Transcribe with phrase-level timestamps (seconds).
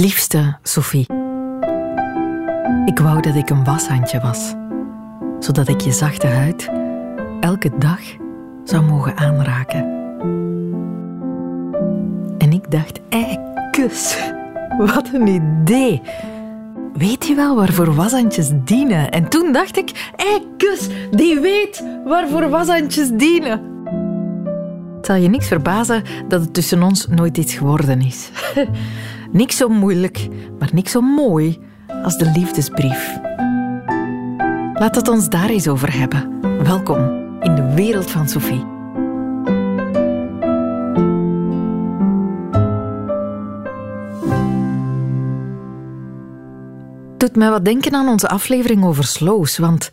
[0.00, 1.06] Liefste Sophie.
[2.84, 4.54] Ik wou dat ik een washandje was,
[5.38, 6.70] zodat ik je zachte huid
[7.40, 8.00] elke dag
[8.64, 9.84] zou mogen aanraken.
[12.38, 13.38] En ik dacht, ei,
[13.70, 14.18] kus,
[14.78, 16.02] wat een idee.
[16.94, 19.10] Weet je wel waarvoor washandjes dienen?
[19.10, 23.60] En toen dacht ik, ei, kus, die weet waarvoor washandjes dienen.
[24.96, 28.30] Het zal je niks verbazen dat het tussen ons nooit iets geworden is.
[29.32, 30.28] niks zo moeilijk,
[30.58, 31.58] maar niks zo mooi
[32.02, 33.18] als de liefdesbrief.
[34.74, 36.40] Laat het ons daar eens over hebben.
[36.62, 36.98] Welkom
[37.40, 38.64] in de wereld van Sophie.
[47.16, 49.90] Doet mij wat denken aan onze aflevering over slows, want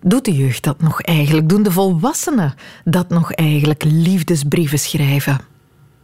[0.00, 1.48] doet de jeugd dat nog eigenlijk?
[1.48, 5.40] Doen de volwassenen dat nog eigenlijk, liefdesbrieven schrijven?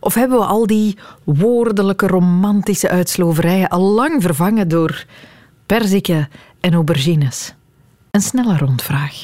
[0.04, 5.04] Of hebben we al die woordelijke romantische uitsloverijen al lang vervangen door
[5.66, 6.28] perziken
[6.60, 7.54] en aubergines?
[8.10, 9.22] Een snelle rondvraag.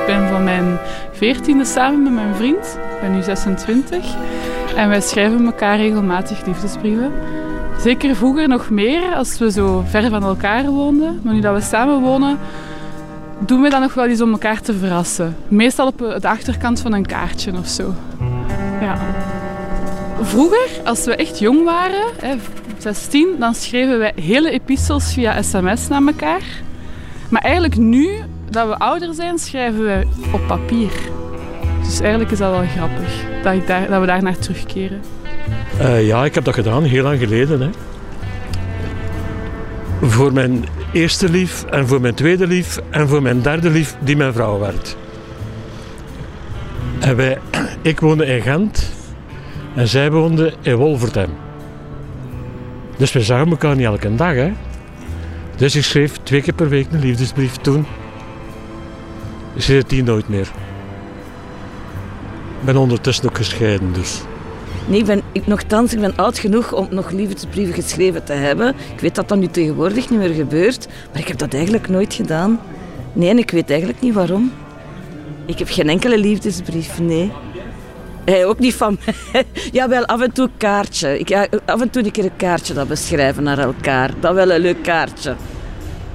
[0.00, 0.78] Ik ben van mijn
[1.12, 2.78] veertiende samen met mijn vriend.
[2.94, 4.14] Ik ben nu 26.
[4.76, 7.12] En wij schrijven elkaar regelmatig liefdesbrieven.
[7.78, 11.20] Zeker vroeger nog meer, als we zo ver van elkaar woonden.
[11.22, 12.38] Maar nu dat we samen wonen,
[13.38, 15.36] doen we dat nog wel eens om elkaar te verrassen.
[15.48, 17.94] Meestal op de achterkant van een kaartje of zo.
[20.20, 22.04] Vroeger, als we echt jong waren,
[22.78, 26.42] 16, dan schreven wij hele epistels via sms naar elkaar.
[27.28, 28.08] Maar eigenlijk nu
[28.50, 30.90] dat we ouder zijn, schrijven we op papier.
[31.84, 35.00] Dus eigenlijk is dat wel grappig dat, dat we daar naar terugkeren.
[35.80, 37.60] Uh, ja, ik heb dat gedaan heel lang geleden.
[37.60, 37.70] Hè.
[40.08, 44.16] Voor mijn eerste lief en voor mijn tweede lief en voor mijn derde lief die
[44.16, 44.96] mijn vrouw werd.
[47.00, 47.38] En wij,
[47.84, 48.90] ik woonde in Gent
[49.74, 51.30] en zij woonde in Wolvertem.
[52.96, 54.34] Dus we zagen elkaar niet elke dag.
[54.34, 54.52] Hè.
[55.56, 57.86] Dus ik schreef twee keer per week een liefdesbrief toen.
[59.54, 60.48] Ik schreef die nooit meer.
[62.60, 64.20] Ik ben ondertussen ook gescheiden dus.
[64.86, 68.74] Nee, ik ben, ik, nogthans, ik ben oud genoeg om nog liefdesbrieven geschreven te hebben.
[68.94, 72.14] Ik weet dat dat nu tegenwoordig niet meer gebeurt, maar ik heb dat eigenlijk nooit
[72.14, 72.60] gedaan.
[73.12, 74.52] Nee, en ik weet eigenlijk niet waarom.
[75.46, 77.32] Ik heb geen enkele liefdesbrief, nee.
[78.24, 79.44] Hij ook niet van mij.
[79.72, 81.18] Jawel, af en toe een kaartje.
[81.18, 84.10] Ik, ja, af en toe een keer een kaartje dat beschrijven naar elkaar.
[84.20, 85.34] Dat wel een leuk kaartje.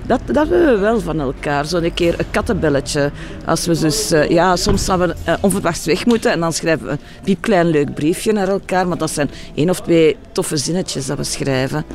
[0.05, 1.65] Dat, dat willen we wel van elkaar.
[1.65, 3.11] Zo'n keer een kattenbelletje.
[3.45, 6.85] Als we dus, uh, ja, soms gaan we uh, onverwachts weg moeten en dan schrijven
[6.85, 8.87] we een piepklein leuk briefje naar elkaar.
[8.87, 11.85] Maar dat zijn één of twee toffe zinnetjes dat we schrijven.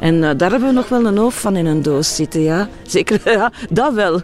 [0.00, 2.68] En uh, daar hebben we nog wel een hoofd van in een doos zitten, ja.
[2.86, 4.20] Zeker, ja, dat wel.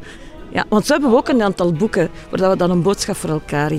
[0.55, 3.73] Ja, want we hebben ook een aantal boeken waar we dan een boodschap voor elkaar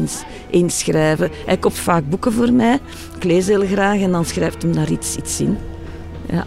[0.49, 1.31] inschrijven.
[1.45, 2.79] Hij koopt vaak boeken voor mij.
[3.15, 5.57] Ik lees heel graag en dan schrijft hem daar iets, iets in.
[6.29, 6.45] Ja,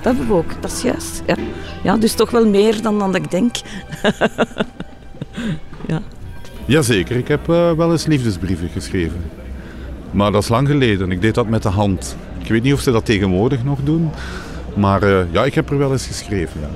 [0.00, 0.62] dat hebben we ook.
[0.62, 1.22] Dat is juist.
[1.26, 1.36] Ja,
[1.82, 3.56] ja dus toch wel meer dan, dan ik denk.
[5.86, 6.02] ja.
[6.64, 9.22] Jazeker, ik heb uh, wel eens liefdesbrieven geschreven.
[10.10, 11.10] Maar dat is lang geleden.
[11.10, 12.16] Ik deed dat met de hand.
[12.38, 14.10] Ik weet niet of ze dat tegenwoordig nog doen.
[14.74, 16.60] Maar uh, ja, ik heb er wel eens geschreven.
[16.60, 16.68] Ja.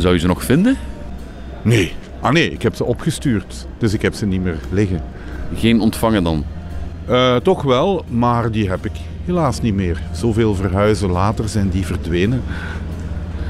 [0.00, 0.76] Zou je ze nog vinden?
[1.62, 1.92] Nee.
[2.20, 3.66] Ah nee, ik heb ze opgestuurd.
[3.78, 5.02] Dus ik heb ze niet meer liggen.
[5.54, 6.44] Geen ontvangen dan?
[7.08, 8.92] Uh, toch wel, maar die heb ik
[9.24, 10.00] helaas niet meer.
[10.12, 12.42] Zoveel verhuizen later zijn die verdwenen.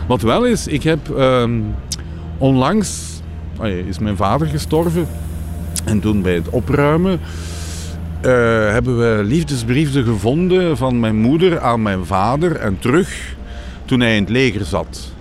[0.06, 1.45] Wat wel is, ik heb uh,
[2.39, 3.21] onlangs
[3.87, 5.06] is mijn vader gestorven.
[5.84, 7.21] En toen bij het opruimen
[8.23, 8.31] uh,
[8.71, 13.34] hebben we liefdesbrieven gevonden van mijn moeder aan mijn vader en terug
[13.84, 15.12] toen hij in het leger zat.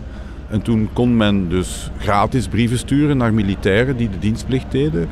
[0.51, 5.07] En toen kon men dus gratis brieven sturen naar militairen die de dienstplicht deden.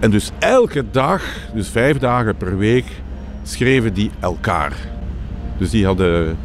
[0.00, 1.22] En dus elke dag,
[1.54, 2.84] dus vijf dagen per week,
[3.42, 4.72] schreven die elkaar.
[5.58, 6.36] Dus die hadden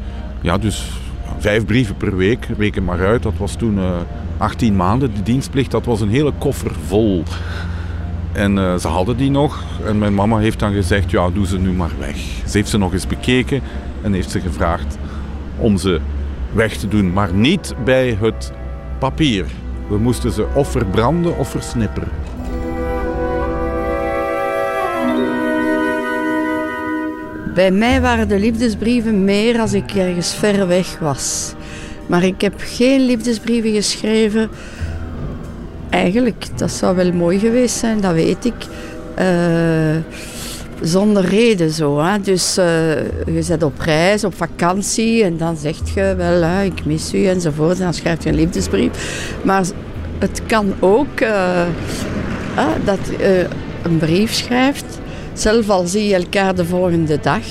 [0.42, 0.92] ja, dus
[1.38, 3.24] vijf brieven per week, reken maar uit.
[3.24, 4.02] Dat was toen uh, eh,
[4.38, 5.72] 18 maanden, de dienstplicht.
[5.72, 7.24] Dat was een hele koffer vol.
[8.32, 9.64] En uh, ze hadden die nog.
[9.86, 12.16] En mijn mama heeft dan gezegd, ja, doe ze nu maar weg.
[12.46, 13.62] Ze heeft ze nog eens bekeken
[14.02, 14.98] en heeft ze gevraagd
[15.58, 16.00] om ze
[16.58, 18.52] weg te doen, maar niet bij het
[19.00, 19.46] papier.
[19.90, 22.10] We moesten ze of verbranden of versnipperen.
[27.54, 31.54] Bij mij waren de liefdesbrieven meer als ik ergens ver weg was.
[32.08, 34.50] Maar ik heb geen liefdesbrieven geschreven.
[35.90, 38.66] Eigenlijk, dat zou wel mooi geweest zijn, dat weet ik.
[39.20, 39.96] Uh,
[40.82, 42.00] zonder reden zo.
[42.00, 42.20] Hè.
[42.22, 42.66] Dus uh,
[43.36, 47.78] je zit op reis, op vakantie en dan zegt je wel, ik mis u enzovoort.
[47.78, 48.92] En dan schrijf je een liefdesbrief.
[49.44, 49.66] Maar
[50.20, 51.62] het kan ook uh,
[52.86, 53.48] dat je
[53.84, 55.00] een brief schrijft.
[55.34, 57.44] Zelf al zie je elkaar de volgende dag.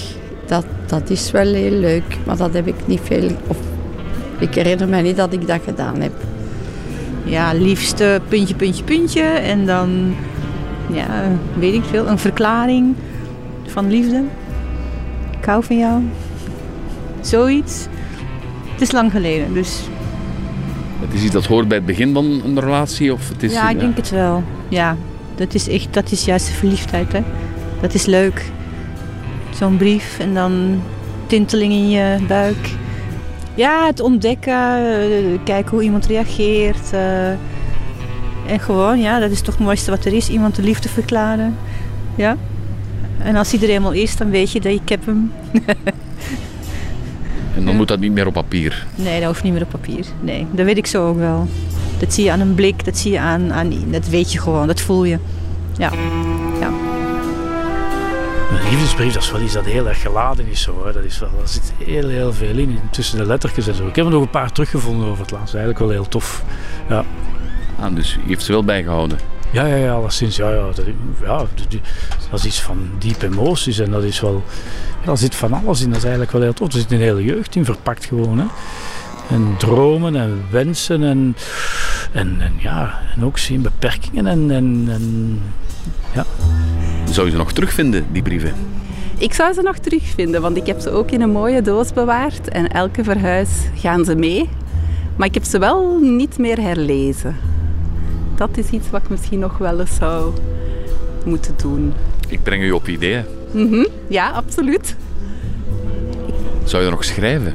[0.47, 2.19] Dat dat is wel heel leuk.
[2.27, 3.31] Maar dat heb ik niet veel...
[3.47, 3.57] Of,
[4.39, 6.13] ik herinner me niet dat ik dat gedaan heb.
[7.25, 9.23] Ja, liefst eh, puntje, puntje, puntje.
[9.23, 10.15] En dan,
[10.93, 11.09] ja,
[11.59, 12.95] weet ik veel, een verklaring
[13.71, 14.25] van liefde.
[15.39, 16.03] Ik hou van jou.
[17.21, 17.87] Zoiets.
[18.73, 19.81] Het is lang geleden, dus
[21.01, 23.13] Het is iets dat hoort bij het begin van een relatie?
[23.13, 24.43] Of het is, ja, ik denk het wel.
[24.69, 24.97] Ja,
[25.35, 27.21] dat is echt, dat is juist de verliefdheid, hè.
[27.81, 28.51] Dat is leuk.
[29.55, 30.81] Zo'n brief en dan
[31.27, 32.71] tinteling in je buik.
[33.55, 36.93] Ja, het ontdekken, eh, kijken hoe iemand reageert.
[36.93, 37.29] eh,
[38.47, 40.29] en gewoon, ja, dat is toch het mooiste wat er is.
[40.29, 41.57] Iemand de liefde verklaren.
[42.15, 42.37] Ja.
[43.19, 45.33] En als hij er eenmaal is, dan weet je dat ik heb hem.
[47.57, 48.87] En dan moet dat niet meer op papier.
[48.95, 50.07] Nee, dat hoeft niet meer op papier.
[50.21, 51.49] Nee, dat weet ik zo ook wel.
[51.99, 54.67] Dat zie je aan een blik, dat zie je aan, aan dat weet je gewoon,
[54.67, 55.19] dat voel je.
[55.77, 55.91] Ja.
[56.61, 56.69] ja.
[58.51, 60.63] Een liefdesbrief, dat is wel iets dat heel erg geladen is.
[60.63, 60.93] Zo, hè.
[60.93, 63.87] Dat is wel, daar zit heel, heel veel in, tussen de lettertjes en zo.
[63.87, 65.55] Ik heb er nog een paar teruggevonden over het laatst.
[65.55, 66.45] Eigenlijk wel heel tof.
[66.89, 67.05] Ja,
[67.79, 69.19] Ah, dus je heeft ze wel bijgehouden.
[69.57, 70.37] Ja, ja, ja alleszins.
[70.37, 70.85] Ja, ja, dat,
[71.23, 74.43] ja, dat- is iets van diep emoties en dat is wel...
[75.01, 76.67] Ja, daar zit van alles in, dat is eigenlijk wel heel tof.
[76.73, 78.39] Er zit een hele jeugd in verpakt gewoon.
[78.39, 78.45] Hè.
[79.35, 81.37] En dromen en wensen en,
[82.13, 85.41] en, en ja, en ook zien beperkingen en, en, en
[87.11, 88.55] Zou je ze nog terugvinden, die brieven?
[89.19, 92.49] Ik zou ze nog terugvinden, want ik heb ze ook in een mooie doos bewaard.
[92.49, 94.49] En elke verhuis gaan ze mee.
[95.17, 97.37] Maar ik heb ze wel niet meer herlezen.
[98.37, 100.33] Dat is iets wat ik misschien nog wel eens zou
[101.25, 101.93] moeten doen.
[102.29, 103.25] Ik breng u op ideeën.
[103.51, 104.97] Mhm, Ja, absoluut.
[106.65, 107.55] Zou je nog schrijven?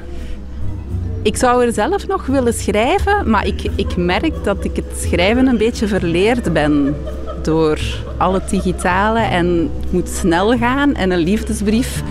[1.22, 5.48] Ik zou er zelf nog willen schrijven, maar ik, ik merk dat ik het schrijven
[5.48, 6.96] een beetje verleerd ben.
[7.42, 7.80] Door
[8.18, 10.96] al het digitale en het moet snel gaan.
[10.96, 12.04] En een liefdesbrief,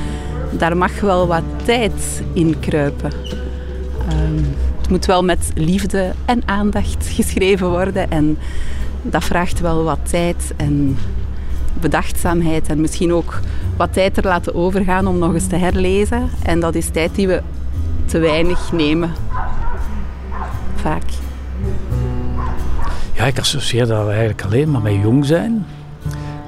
[0.50, 3.10] daar mag wel wat tijd in kruipen.
[4.90, 8.10] Moet wel met liefde en aandacht geschreven worden.
[8.10, 8.38] En
[9.02, 10.98] dat vraagt wel wat tijd en
[11.80, 12.68] bedachtzaamheid.
[12.68, 13.40] En misschien ook
[13.76, 16.30] wat tijd er laten overgaan om nog eens te herlezen.
[16.42, 17.42] En dat is tijd die we
[18.04, 19.10] te weinig nemen.
[20.74, 21.02] Vaak.
[23.12, 25.66] Ja, ik associeer dat eigenlijk alleen maar met jong zijn.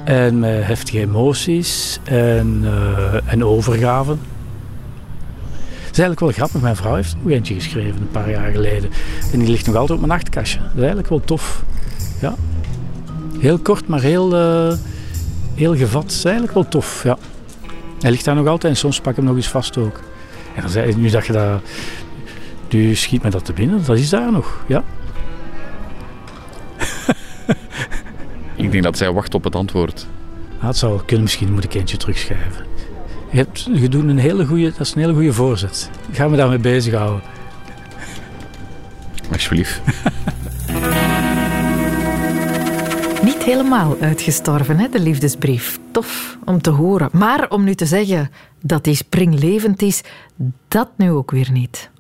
[0.05, 4.21] En met heftige emoties en, eh, en overgaven.
[5.93, 6.63] Het is eigenlijk wel grappig.
[6.63, 8.91] Mijn vrouw heeft nog eentje geschreven een paar jaar geleden.
[9.33, 10.59] En die ligt nog altijd op mijn nachtkastje.
[10.59, 11.65] Dat is eigenlijk wel tof.
[12.21, 12.35] Ja.
[13.39, 14.77] Heel kort, maar heel, eh,
[15.55, 16.03] heel gevat.
[16.03, 17.19] Dat is eigenlijk wel tof, ja.
[18.01, 20.01] Hij ligt daar nog altijd en soms pak ik hem nog eens vast ook.
[20.55, 21.61] En dan zei, nu dat je dat...
[22.71, 23.85] Nu schiet me dat te binnen.
[23.85, 24.85] Dat is daar nog, ja.
[28.57, 30.07] Ik denk dat zij wacht op het antwoord.
[30.61, 32.72] Ja, het zou kunnen, misschien moet ik eentje terugschrijven.
[33.33, 35.91] Je, hebt, je doet een hele goede, dat is een hele goede voorzet.
[36.09, 37.23] Ik ga me daarmee bezighouden.
[39.33, 39.81] Alsjeblieft.
[43.25, 45.79] Niet helemaal uitgestorven, hè, de liefdesbrief.
[45.91, 47.09] Tof om te horen.
[47.13, 48.31] Maar om nu te zeggen
[48.61, 50.03] dat die springlevend is,
[50.69, 51.91] dat nu ook weer niet.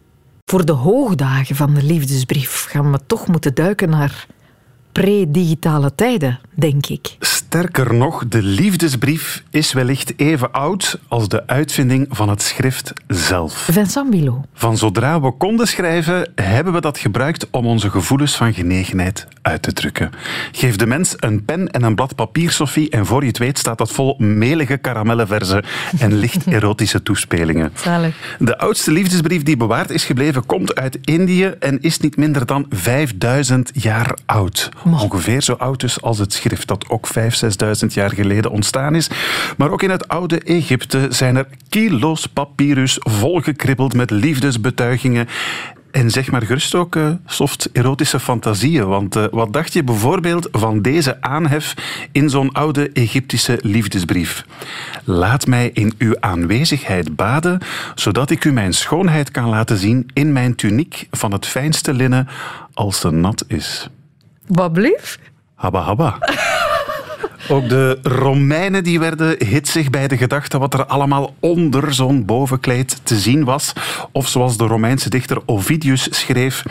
[0.44, 4.26] Voor de hoogdagen van de liefdesbrief gaan we toch moeten duiken naar
[4.92, 7.16] pre-digitale tijden, denk ik.
[7.52, 13.52] Sterker nog, de liefdesbrief is wellicht even oud als de uitvinding van het schrift zelf.
[13.52, 14.44] Vincent Bilo.
[14.54, 19.62] Van zodra we konden schrijven, hebben we dat gebruikt om onze gevoelens van genegenheid uit
[19.62, 20.10] te drukken.
[20.52, 23.58] Geef de mens een pen en een blad papier, Sophie, en voor je het weet
[23.58, 25.64] staat dat vol melige karamellenverzen
[25.98, 27.72] en licht erotische toespelingen.
[27.74, 28.36] Zalig.
[28.38, 32.66] De oudste liefdesbrief die bewaard is gebleven komt uit Indië en is niet minder dan
[32.68, 34.68] 5000 jaar oud.
[34.84, 39.10] Ongeveer zo oud dus als het schrift dat ook 5.000, 6.000 jaar geleden ontstaan is.
[39.56, 45.28] Maar ook in het oude Egypte zijn er kilo's papyrus volgekribbeld met liefdesbetuigingen.
[45.92, 48.86] En zeg maar gerust ook eh, soft erotische fantasieën.
[48.86, 51.74] Want eh, wat dacht je bijvoorbeeld van deze aanhef
[52.12, 54.44] in zo'n oude Egyptische liefdesbrief?
[55.04, 57.60] Laat mij in uw aanwezigheid baden,
[57.94, 62.28] zodat ik u mijn schoonheid kan laten zien in mijn tuniek van het fijnste linnen
[62.74, 63.88] als ze nat is.
[64.46, 65.18] Wat blief?
[65.54, 66.18] Habba habba.
[67.48, 73.00] Ook de Romeinen die werden hitsig bij de gedachte wat er allemaal onder zo'n bovenkleed
[73.02, 73.72] te zien was.
[74.12, 76.62] Of zoals de Romeinse dichter Ovidius schreef: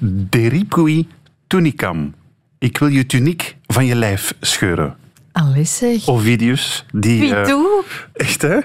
[0.00, 1.08] Deripui
[1.46, 2.14] tunicam.
[2.58, 4.96] Ik wil je tuniek van je lijf scheuren.
[5.34, 6.08] Allee zeg.
[6.08, 6.84] Ovidius.
[6.92, 7.54] Die, Wie eh?
[8.12, 8.58] Echt, hè?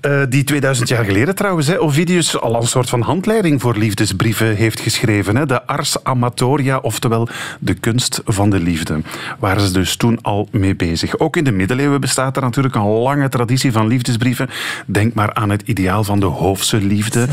[0.00, 4.54] Eh, die 2000 jaar geleden trouwens, hè, Ovidius al een soort van handleiding voor liefdesbrieven
[4.54, 5.36] heeft geschreven.
[5.36, 5.46] Hè?
[5.46, 7.28] De Ars Amatoria, oftewel
[7.60, 9.00] de kunst van de liefde.
[9.38, 11.18] Waren ze dus toen al mee bezig.
[11.18, 14.50] Ook in de middeleeuwen bestaat er natuurlijk een lange traditie van liefdesbrieven.
[14.86, 17.26] Denk maar aan het ideaal van de hoofdse liefde.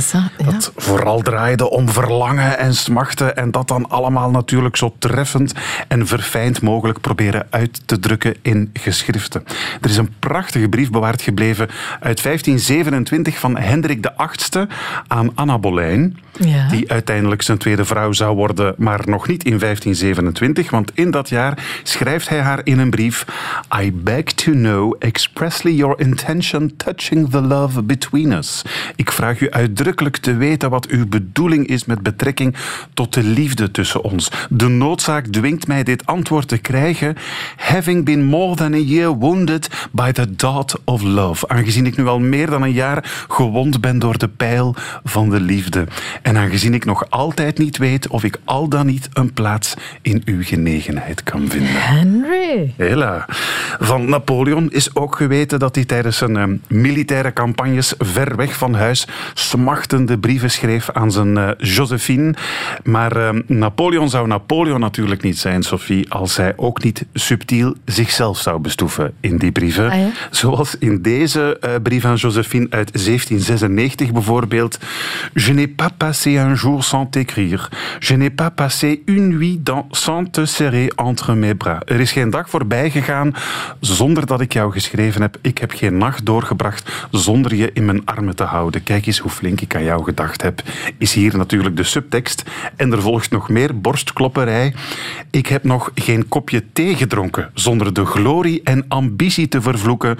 [0.46, 3.36] Dat vooral draaide om verlangen en smachten.
[3.36, 5.54] En dat dan allemaal natuurlijk zo treffend
[5.88, 9.44] en verfijnd mogelijk proberen uit te drukken in geschriften.
[9.82, 11.68] Er is een prachtige brief bewaard gebleven
[12.00, 14.66] uit 1527 van Hendrik VIII
[15.08, 16.18] aan Anna Boleyn.
[16.40, 16.68] Ja.
[16.68, 20.70] Die uiteindelijk zijn tweede vrouw zou worden, maar nog niet in 1527.
[20.70, 23.26] Want in dat jaar schrijft hij haar in een brief:
[23.82, 28.62] I beg to know expressly your intention touching the love between us.
[28.96, 32.56] Ik vraag u uitdrukkelijk te weten wat uw bedoeling is met betrekking
[32.94, 34.32] tot de liefde tussen ons.
[34.50, 37.16] De noodzaak dwingt mij dit antwoord te krijgen.
[37.56, 41.48] Having been more than year wounded by the dart of love.
[41.48, 45.40] Aangezien ik nu al meer dan een jaar gewond ben door de pijl van de
[45.40, 45.88] liefde.
[46.22, 50.22] En aangezien ik nog altijd niet weet of ik al dan niet een plaats in
[50.26, 51.72] uw genegenheid kan vinden.
[51.72, 52.74] Henry.
[52.78, 53.26] Hela.
[53.80, 58.74] Van Napoleon is ook geweten dat hij tijdens zijn eh, militaire campagnes ver weg van
[58.74, 62.34] huis smachtende brieven schreef aan zijn eh, Josephine.
[62.84, 68.38] Maar eh, Napoleon zou Napoleon natuurlijk niet zijn, Sophie, als hij ook niet subtiel zichzelf
[68.38, 69.90] zou bestoeven in die brieven.
[69.90, 70.10] Ah, ja?
[70.32, 74.80] Zoals in deze eh, brief aan Josephine uit 1796 bijvoorbeeld.
[75.34, 77.70] Je n'ai pas passé un jour sans t'écrire.
[78.00, 81.80] Je n'ai pas passé une nuit dans, sans te serrer entre mes bras.
[81.86, 83.36] Er is geen dag voorbij gegaan
[83.80, 85.38] zonder dat ik jou geschreven heb.
[85.42, 88.84] Ik heb geen nacht doorgebracht zonder je in mijn armen te houden.
[88.84, 90.62] Kijk eens hoe flink ik aan jou gedacht heb.
[90.98, 92.44] Is hier natuurlijk de subtekst.
[92.76, 94.74] En er volgt nog meer borstklopperij.
[95.32, 100.18] Ik heb nog geen kopje thee gedronken zonder de glorie en ambitie te vervloeken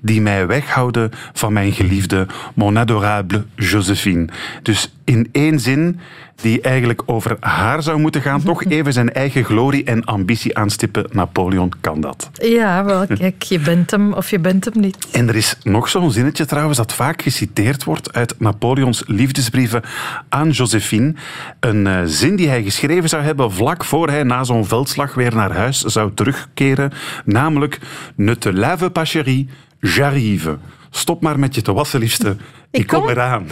[0.00, 4.28] die mij weghouden van mijn geliefde mon adorable Josephine.
[4.62, 6.00] Dus in één zin
[6.40, 11.06] die eigenlijk over haar zou moeten gaan, toch even zijn eigen glorie en ambitie aanstippen.
[11.12, 12.30] Napoleon kan dat.
[12.32, 15.06] Ja, wel, kijk, je bent hem of je bent hem niet.
[15.12, 19.82] En er is nog zo'n zinnetje trouwens dat vaak geciteerd wordt uit Napoleons liefdesbrieven
[20.28, 21.14] aan Josephine.
[21.60, 25.34] Een eh, zin die hij geschreven zou hebben vlak voor hij na zo'n veldslag weer
[25.34, 26.92] naar huis zou terugkeren.
[27.24, 27.78] Namelijk,
[28.14, 29.48] ne te lave pas chérie,
[29.80, 30.58] j'arrive.
[30.90, 32.36] Stop maar met je te wassen, liefste.
[32.70, 33.46] Ik, kom eraan.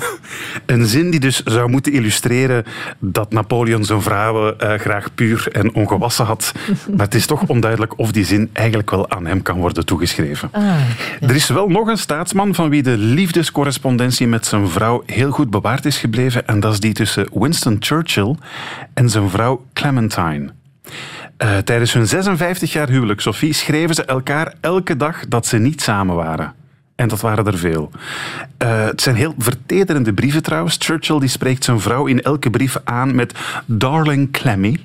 [0.67, 2.65] Een zin die dus zou moeten illustreren
[2.99, 6.53] dat Napoleon zijn vrouwen eh, graag puur en ongewassen had.
[6.97, 10.51] Maar het is toch onduidelijk of die zin eigenlijk wel aan hem kan worden toegeschreven.
[11.21, 15.51] Er is wel nog een staatsman van wie de liefdescorrespondentie met zijn vrouw heel goed
[15.51, 16.47] bewaard is gebleven.
[16.47, 18.35] En dat is die tussen Winston Churchill
[18.95, 20.53] en zijn vrouw Clementine.
[21.37, 25.83] Eh, tijdens hun 56 jaar huwelijk, Sophie, schreven ze elkaar elke dag dat ze niet
[25.83, 26.55] samen waren.
[26.99, 27.91] En dat waren er veel.
[28.57, 30.77] Eh, het zijn heel vertederende brieven trouwens.
[30.79, 33.35] Churchill die spreekt zijn vrouw in elke brief aan met
[33.67, 34.85] Darling Clemmy.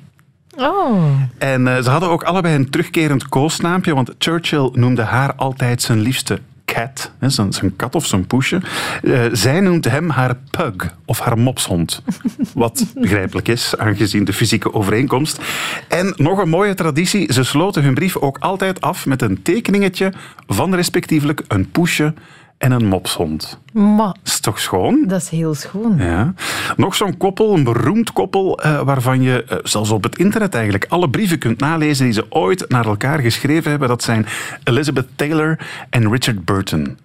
[0.56, 1.04] Oh.
[1.38, 6.00] En eh, ze hadden ook allebei een terugkerend koosnaampje, want Churchill noemde haar altijd zijn
[6.00, 7.12] liefste cat,
[7.48, 8.60] zijn kat of zijn poesje.
[9.02, 12.02] Eh, zij noemt hem haar pug of haar mopshond.
[12.54, 15.40] Wat begrijpelijk is, aangezien de fysieke overeenkomst.
[15.88, 20.12] En nog een mooie traditie, ze sloten hun brief ook altijd af met een tekeningetje
[20.46, 22.14] van respectievelijk een poesje
[22.58, 23.58] en een mopshond.
[23.72, 25.04] Maar, Is toch schoon?
[25.06, 25.96] dat is heel schoon.
[25.98, 26.34] Ja.
[26.76, 30.86] Nog zo'n koppel, een beroemd koppel, eh, waarvan je eh, zelfs op het internet eigenlijk
[30.88, 33.88] alle brieven kunt nalezen die ze ooit naar elkaar geschreven hebben.
[33.88, 34.26] Dat zijn
[34.64, 35.58] Elizabeth Taylor
[35.90, 36.98] en Richard Burton.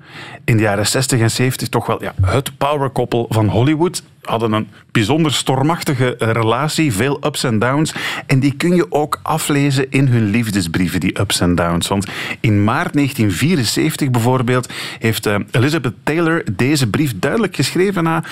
[0.44, 4.04] In de jaren 60 en 70 toch wel ja, het powerkoppel van Hollywood.
[4.30, 7.94] Hadden een bijzonder stormachtige relatie, veel ups en downs.
[8.28, 11.88] En die kun je ook aflezen in hun liefdesbrieven, die ups en downs.
[11.88, 12.06] Want
[12.40, 14.70] in maart 1974 bijvoorbeeld
[15.00, 18.24] heeft eh, Elizabeth Taylor deze brief duidelijk geschreven na,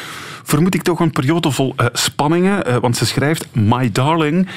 [0.43, 2.65] vermoed ik toch een periode vol eh, spanningen.
[2.65, 4.47] eh, want ze schrijft, my darling,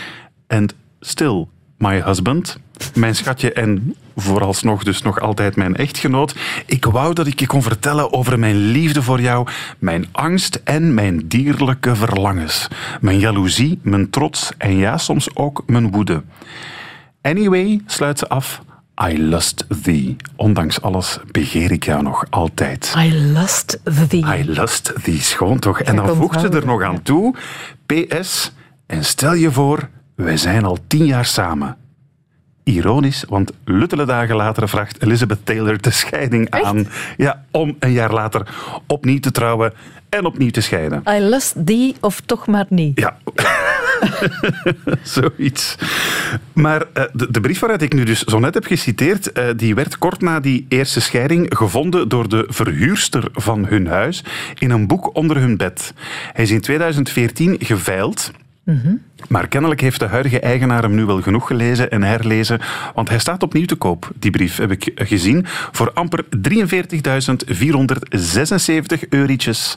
[0.48, 1.46] and still
[1.80, 2.58] my husband.
[2.94, 6.34] Mijn schatje en vooralsnog dus nog altijd mijn echtgenoot.
[6.66, 10.94] Ik wou dat ik je kon vertellen over mijn liefde voor jou, mijn angst en
[10.94, 12.68] mijn dierlijke verlangens.
[13.00, 16.22] Mijn jaloezie, mijn trots en ja, soms ook mijn woede.
[17.22, 18.62] Anyway, sluit ze af.
[19.08, 20.16] I lust thee.
[20.36, 22.94] Ondanks alles begeer ik jou nog altijd.
[22.98, 24.24] I lust thee.
[24.38, 25.20] I lust thee.
[25.20, 25.80] Schoon toch?
[25.80, 27.34] En dan voegt ze er nog aan toe.
[27.86, 28.52] PS.
[28.86, 29.88] En stel je voor,
[30.22, 31.76] wij zijn al tien jaar samen.
[32.64, 36.86] Ironisch, want luttele dagen later vraagt Elizabeth Taylor de scheiding aan.
[37.16, 38.46] Ja, om een jaar later
[38.86, 39.72] opnieuw te trouwen
[40.08, 41.02] en opnieuw te scheiden.
[41.08, 43.00] I lust thee of toch maar niet.
[43.00, 43.16] Ja.
[45.02, 45.76] Zoiets.
[46.52, 49.74] Maar uh, de, de, brief waaruit ik nu dus zo net heb geciteerd, uh, die
[49.74, 54.24] werd kort na die eerste scheiding gevonden door de verhuurster van hun huis
[54.58, 55.94] in een boek onder hun bed.
[56.32, 58.30] Hij is in 2014 geveild.
[58.70, 59.02] Mm -hmm.
[59.28, 62.60] Maar kennelijk heeft de huidige eigenaar hem nu wel genoeg gelezen en herlezen,
[62.94, 64.10] want hij staat opnieuw te koop.
[64.18, 65.44] Die brief heb ik gezien.
[65.46, 66.30] Voor amper 43.476
[69.08, 69.76] eurotjes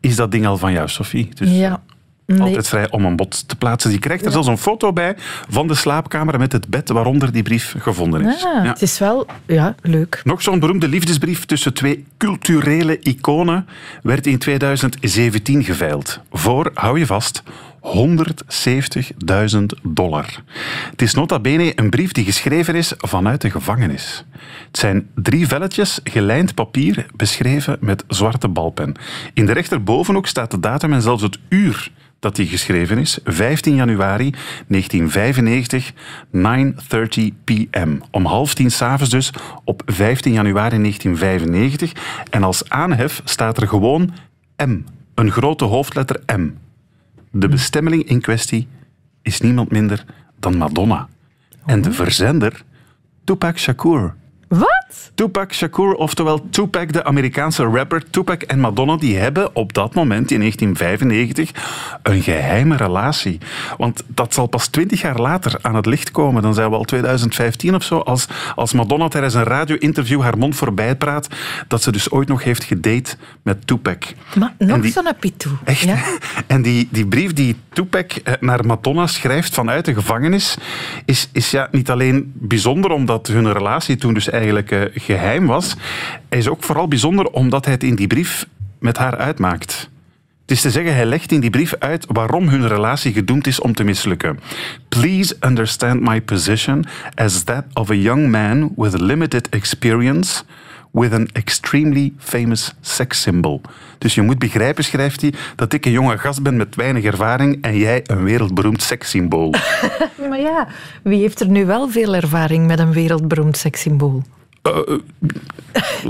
[0.00, 1.28] is dat ding al van jou, Sophie.
[1.34, 1.82] Dus ja.
[2.26, 2.40] Nee.
[2.40, 3.90] Altijd vrij om een bod te plaatsen.
[3.90, 5.14] Die krijgt er zelfs een foto bij
[5.48, 8.44] van de slaapkamer met het bed waaronder die brief gevonden is.
[8.44, 8.70] Ah, ja.
[8.70, 10.20] Het is wel ja, leuk.
[10.24, 13.66] Nog zo'n beroemde liefdesbrief tussen twee culturele iconen
[14.02, 16.20] werd in 2017 geveild.
[16.32, 17.42] Voor, hou je vast,
[17.84, 20.42] 170.000 dollar.
[20.90, 24.24] Het is nota bene een brief die geschreven is vanuit de gevangenis.
[24.66, 28.94] Het zijn drie velletjes gelijnd papier beschreven met zwarte balpen.
[29.34, 33.18] In de rechterbovenhoek staat de datum en zelfs het uur dat die geschreven is.
[33.24, 34.34] 15 januari
[34.66, 35.92] 1995,
[36.32, 38.00] 9.30 pm.
[38.10, 39.32] Om half tien s'avonds dus
[39.64, 41.92] op 15 januari 1995.
[42.30, 44.14] En als aanhef staat er gewoon
[44.66, 44.78] M.
[45.14, 46.63] Een grote hoofdletter M.
[47.36, 48.68] De bestemmeling in kwestie
[49.22, 50.04] is niemand minder
[50.38, 51.08] dan Madonna.
[51.66, 52.64] En de verzender
[53.24, 54.14] Tupac Shakur.
[54.48, 54.83] Wat?
[55.14, 58.10] Tupac Shakur, oftewel Tupac, de Amerikaanse rapper.
[58.10, 61.50] Tupac en Madonna die hebben op dat moment, in 1995,
[62.02, 63.38] een geheime relatie.
[63.76, 66.42] Want dat zal pas twintig jaar later aan het licht komen.
[66.42, 70.56] Dan zijn we al 2015 of zo, als, als Madonna tijdens een radio-interview haar mond
[70.56, 71.28] voorbij praat,
[71.68, 74.04] dat ze dus ooit nog heeft gedate met Tupac.
[74.38, 75.54] Maar nog zo'n pitou.
[75.64, 75.80] Echt?
[75.80, 76.02] Ja?
[76.46, 80.56] En die, die brief die Tupac eh, naar Madonna schrijft vanuit de gevangenis,
[81.04, 85.76] is, is ja niet alleen bijzonder omdat hun relatie toen dus eigenlijk uh, geheim was.
[86.28, 88.46] Is ook vooral bijzonder omdat hij het in die brief
[88.78, 89.90] met haar uitmaakt.
[90.40, 93.60] Het is te zeggen, hij legt in die brief uit waarom hun relatie gedoemd is
[93.60, 94.40] om te mislukken.
[94.88, 100.42] Please understand my position as that of a young man with limited experience
[100.94, 103.60] with an extremely famous sex symbol.
[103.98, 107.62] Dus je moet begrijpen, schrijft hij, dat ik een jonge gast ben met weinig ervaring
[107.62, 109.50] en jij een wereldberoemd sekssymbool.
[110.28, 110.68] maar ja,
[111.02, 114.22] wie heeft er nu wel veel ervaring met een wereldberoemd sekssymbool?
[114.68, 114.98] Uh,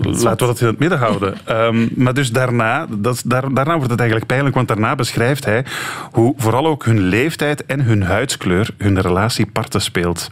[0.03, 1.39] laten we dat in het midden houden.
[1.49, 5.65] Um, maar dus daarna, dat, daar, daarna wordt het eigenlijk pijnlijk, want daarna beschrijft hij
[6.11, 10.29] hoe vooral ook hun leeftijd en hun huidskleur hun relatie parten speelt.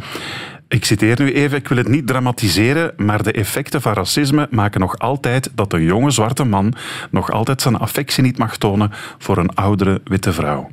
[0.68, 4.80] Ik citeer nu even, ik wil het niet dramatiseren, maar de effecten van racisme maken
[4.80, 6.74] nog altijd dat een jonge zwarte man
[7.10, 10.70] nog altijd zijn affectie niet mag tonen voor een oudere witte vrouw.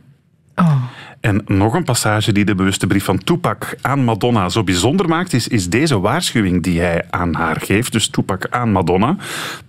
[0.56, 0.84] Oh.
[1.19, 5.34] En nog een passage die de bewuste brief van Tupac aan Madonna zo bijzonder maakt,
[5.34, 7.91] is, is deze waarschuwing die hij aan haar geeft.
[7.91, 9.15] Dus Tupac aan Madonna.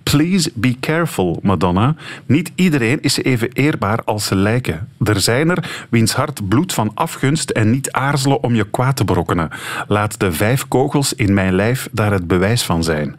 [0.03, 1.95] Please be careful, Madonna.
[2.27, 4.89] Niet iedereen is even eerbaar als ze lijken.
[5.05, 9.05] Er zijn er wiens hart bloedt van afgunst en niet aarzelen om je kwaad te
[9.05, 9.51] brokkenen.
[9.89, 13.17] Laat de vijf kogels in mijn lijf daar het bewijs van zijn.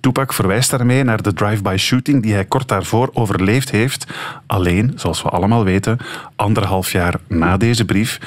[0.00, 4.06] Tupac verwijst daarmee naar de drive-by shooting die hij kort daarvoor overleefd heeft.
[4.46, 5.98] Alleen, zoals we allemaal weten,
[6.36, 8.20] anderhalf jaar na deze brief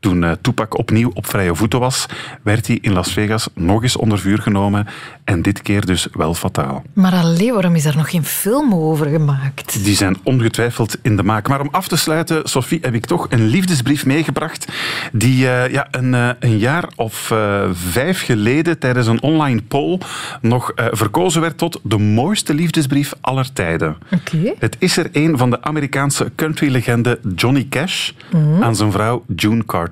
[0.00, 2.06] toen uh, Tupac opnieuw op vrije voeten was,
[2.42, 4.86] werd hij in Las Vegas nog eens onder vuur genomen
[5.24, 6.82] en dit keer dus wel fataal.
[6.92, 9.84] Maar alleen, waarom is er nog geen film over gemaakt?
[9.84, 11.48] Die zijn ongetwijfeld in de maak.
[11.48, 14.72] Maar om af te sluiten, Sophie, heb ik toch een liefdesbrief meegebracht
[15.12, 17.32] die uh, ja, een, uh, een, jaar of
[17.72, 19.98] vijf geleden tijdens een online poll
[20.40, 23.96] nog verkozen werd tot de mooiste liefdesbrief aller tijden.
[24.10, 24.54] Okay.
[24.58, 28.62] Het is er een van de Amerikaanse countrylegende Johnny Cash mm -hmm.
[28.62, 29.89] aan zijn vrouw June Carter.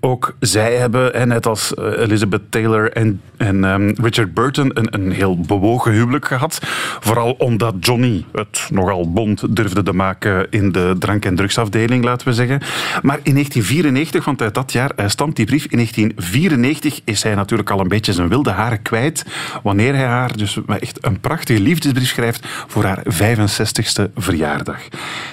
[0.00, 5.12] Ook zij hebben, net als eh, Elizabeth Taylor en, en um, Richard Burton, een, een
[5.12, 6.58] heel bewogen huwelijk gehad.
[7.00, 12.28] Vooral omdat Johnny het nogal bond durfde te maken in de drank- en drugsafdeling, laten
[12.28, 12.58] we zeggen.
[13.02, 17.70] Maar in 1994, want uit dat jaar stamt die brief, in 1994 is hij natuurlijk
[17.70, 19.24] al een beetje zijn wilde haren kwijt.
[19.62, 24.80] Wanneer hij haar dus echt een prachtige liefdesbrief schrijft voor haar 65ste verjaardag.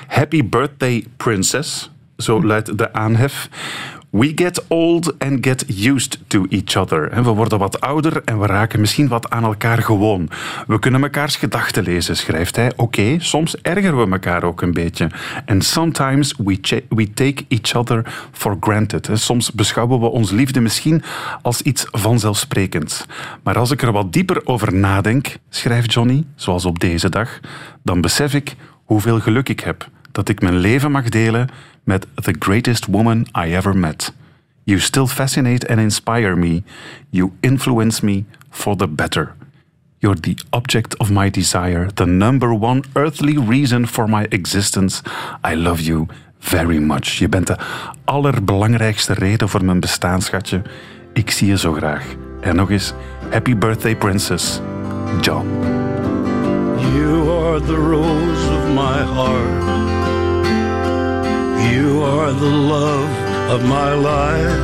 [0.08, 1.92] Happy birthday, princess.
[2.20, 3.50] Zo luidt de aanhef.
[4.10, 7.24] We get old and get used to each other.
[7.24, 10.30] We worden wat ouder en we raken misschien wat aan elkaar gewoon.
[10.68, 12.72] We kunnen mekaars gedachten lezen, schrijft hij.
[12.76, 15.10] Oké, soms ergeren we elkaar ook een beetje.
[15.46, 19.10] And sometimes we, we take each other for granted.
[19.14, 21.04] Soms beschouwen we ons liefde misschien
[21.42, 23.06] als iets vanzelfsprekends.
[23.44, 27.40] Maar als ik er wat dieper over nadenk, schrijft Johnny, zoals op deze dag,
[27.84, 31.50] dan besef ik hoeveel geluk ik heb dat ik mijn leven mag delen
[31.90, 34.12] met the greatest woman I ever met.
[34.64, 36.64] You still fascinate and inspire me.
[37.10, 39.34] You influence me for the better.
[40.02, 45.02] You're the object of my desire, the number one earthly reason for my existence.
[45.44, 46.08] I love you
[46.40, 47.20] very much.
[47.20, 47.58] Je bent de
[48.06, 50.62] allerbelangrijkste reden voor mijn bestaan, schatje.
[51.14, 52.06] Ik zie je zo graag.
[52.42, 52.94] En nog eens,
[53.32, 54.60] happy birthday, princess.
[55.22, 55.48] John.
[56.94, 59.99] You are the rose of my heart.
[61.60, 63.12] You are the love
[63.54, 64.60] of my life.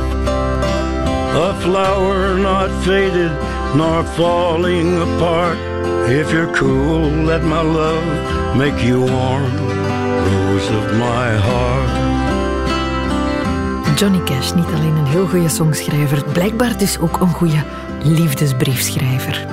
[1.36, 3.32] A flower not faded
[3.74, 5.58] nor falling apart.
[6.08, 9.52] If you're cool, let my love make you warm.
[10.26, 12.06] Rose of my heart.
[13.98, 17.64] Johnny Cash, niet alleen een heel goede songschrijver, blijkbaar dus ook een goede
[18.02, 19.46] liefdesbriefschrijver.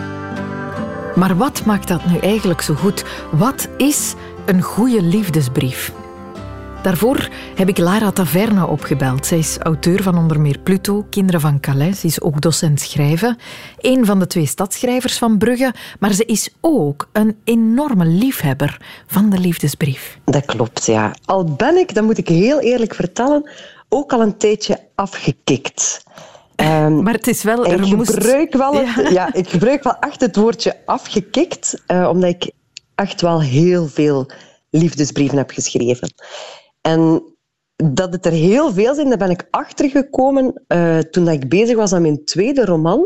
[1.16, 3.04] Maar wat maakt dat nu eigenlijk zo goed?
[3.32, 4.14] Wat is
[4.46, 5.92] een goede liefdesbrief?
[6.84, 9.26] Daarvoor heb ik Lara Taverna opgebeld.
[9.26, 12.00] Zij is auteur van onder meer Pluto, Kinderen van Calais.
[12.00, 13.38] Ze is ook docent schrijven.
[13.78, 15.74] Een van de twee stadschrijvers van Brugge.
[16.00, 20.20] Maar ze is ook een enorme liefhebber van de liefdesbrief.
[20.26, 21.16] Dat klopt, ja.
[21.26, 23.50] Al ben ik, dat moet ik heel eerlijk vertellen,
[23.90, 26.04] ook al een tijdje afgekikt.
[26.56, 27.66] Um, maar het is wel...
[27.66, 28.14] Er ik, moest...
[28.14, 29.34] gebruik wel het, ja.
[29.34, 32.52] ik gebruik wel echt het woordje afgekikt, uh, omdat ik
[32.96, 34.32] echt wel heel veel
[34.70, 36.14] liefdesbrieven heb geschreven.
[36.84, 37.24] En
[37.76, 41.94] dat het er heel veel zijn, daar ben ik achtergekomen uh, toen ik bezig was
[41.94, 43.00] aan mijn tweede roman.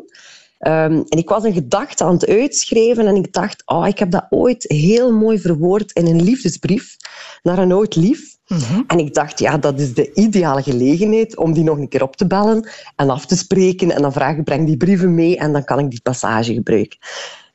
[0.59, 4.11] Um, en ik was een gedachte aan het uitschrijven en ik dacht, oh, ik heb
[4.11, 6.95] dat ooit heel mooi verwoord in een liefdesbrief
[7.43, 8.35] naar een oud lief.
[8.47, 8.83] Mm -hmm.
[8.87, 12.15] En ik dacht, ja, dat is de ideale gelegenheid om die nog een keer op
[12.15, 15.63] te bellen en af te spreken en dan vragen, breng die brieven mee en dan
[15.63, 16.97] kan ik die passage gebruiken.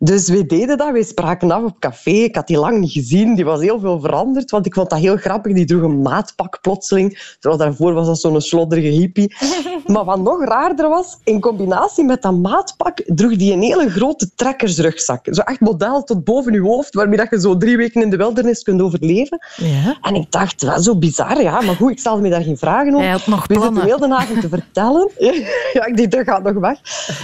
[0.05, 0.91] Dus we deden dat.
[0.93, 2.11] We spraken af op café.
[2.11, 3.35] Ik had die lang niet gezien.
[3.35, 5.53] Die was heel veel veranderd, want ik vond dat heel grappig.
[5.53, 7.37] Die droeg een maatpak plotseling.
[7.41, 9.35] Terwijl daarvoor was dat zo'n slodderige hippie.
[9.87, 14.31] Maar wat nog raarder was, in combinatie met dat maatpak droeg die een hele grote
[14.35, 15.27] trekkersrugzak.
[15.31, 18.17] Zo echt model tot boven je hoofd, waarmee dat je zo drie weken in de
[18.17, 19.39] wildernis kunt overleven.
[19.57, 19.99] Ja.
[20.03, 21.61] En ik dacht, wel zo bizar, ja.
[21.61, 23.01] Maar goed, ik stelde me daar geen vragen over.
[23.01, 23.83] Hij had nog We plannen.
[23.83, 25.11] zitten heel de avond te vertellen.
[25.73, 26.79] Ja, ik dacht, dat gaat nog weg.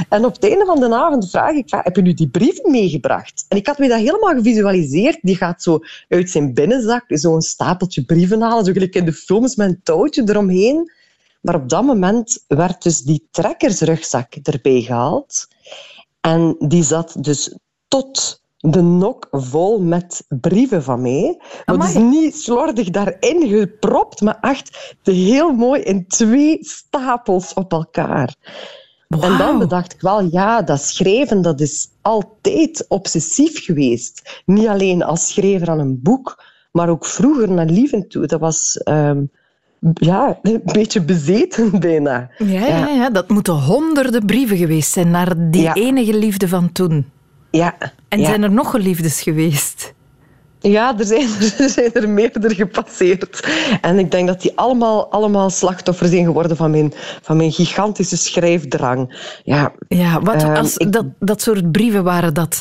[0.09, 3.45] En op het einde van de avond vraag ik, heb je nu die brief meegebracht?
[3.49, 5.19] En ik had me dat helemaal gevisualiseerd.
[5.23, 5.79] Die gaat zo
[6.09, 10.23] uit zijn binnenzak zo'n stapeltje brieven halen, zo gelijk in de films met een touwtje
[10.27, 10.93] eromheen.
[11.41, 15.49] Maar op dat moment werd dus die trekkersrugzak erbij gehaald.
[16.21, 17.57] En die zat dus
[17.89, 21.41] tot de nok vol met brieven van mij.
[21.65, 28.35] Maar dus niet slordig daarin gepropt, maar echt heel mooi in twee stapels op elkaar.
[29.09, 29.25] Wow.
[29.25, 34.43] En dan bedacht ik wel, ja, dat schrijven dat is altijd obsessief geweest.
[34.47, 38.27] Niet alleen als schrijver aan een boek, maar ook vroeger naar lieven toe.
[38.27, 39.31] Dat was um,
[39.95, 42.31] ja, een beetje bezeten bijna.
[42.39, 42.89] Ja, ja.
[42.89, 45.75] ja, dat moeten honderden brieven geweest zijn naar die Ja.
[45.75, 47.07] enige liefde van toen.
[47.51, 47.77] Ja.
[48.09, 48.27] En ja.
[48.27, 49.95] zijn er nog geliefdes geweest?
[50.61, 53.49] Ja, er zijn, er zijn er meerdere gepasseerd.
[53.81, 56.93] En ik denk dat die allemaal, allemaal slachtoffer zijn geworden van mijn,
[57.23, 59.17] van mijn gigantische schrijfdrang.
[59.45, 62.61] Ja, Ja, wat Ehm, als ik- dat, dat soort brieven waren dat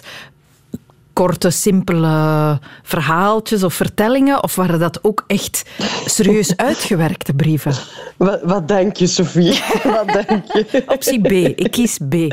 [1.17, 4.43] korte, simpele verhaaltjes of vertellingen?
[4.43, 5.63] Of waren dat ook echt
[6.05, 7.73] serieus uitgewerkte brieven?
[8.17, 9.59] wat, wat denk je, Sophie?
[9.95, 10.83] wat denk je?
[10.87, 11.31] Optie B.
[11.31, 12.13] Ik kies B.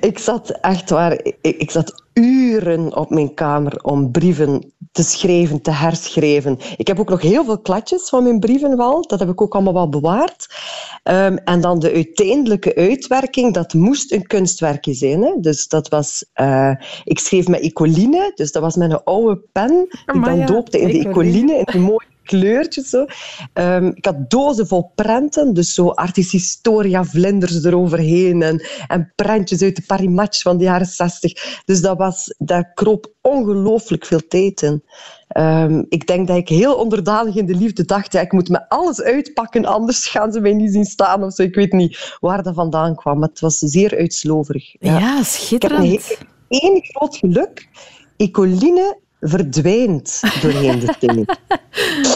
[0.00, 5.62] Ik zat echt waar, ik, ik zat uren op mijn kamer om brieven te schrijven,
[5.62, 6.58] te herschrijven.
[6.76, 9.06] Ik heb ook nog heel veel kladjes van mijn brieven wel.
[9.06, 10.46] Dat heb ik ook allemaal wel bewaard.
[11.02, 15.22] Ehm, en dan de uiteindelijke uitwerking, dat moest een kunstwerkje zijn.
[15.22, 15.32] Hè?
[15.40, 16.24] Dus dat was...
[16.32, 16.70] eh,
[17.06, 19.86] ik schreef met Ecoline, dus dat was met een oude pen.
[20.06, 21.54] Die ik dan ja, doopte in de Ecoline.
[21.54, 22.88] In die mooie kleurtjes.
[22.88, 23.06] Zo.
[23.52, 29.62] Ehm, ik had dozen vol prenten, dus zo Artis Historia vlinders eroverheen en, en prentjes
[29.62, 31.62] uit de Paris Match van de jaren 60.
[31.64, 34.82] Dus dat was, daar kroop ongelooflijk veel tijd in.
[35.28, 38.68] Ehm, ik denk dat ik heel onderdanig in de liefde dacht, ja, ik moet me
[38.68, 41.42] alles uitpakken, anders gaan ze mij niet zien staan of zo.
[41.42, 44.74] Ik weet niet waar dat vandaan kwam, maar het was zeer uitsloverig.
[44.78, 46.18] Ja, Ik heb een schitterend.
[46.48, 47.68] Één groot geluk.
[48.16, 51.38] Ecoline verdwijnt doorheen de tijd.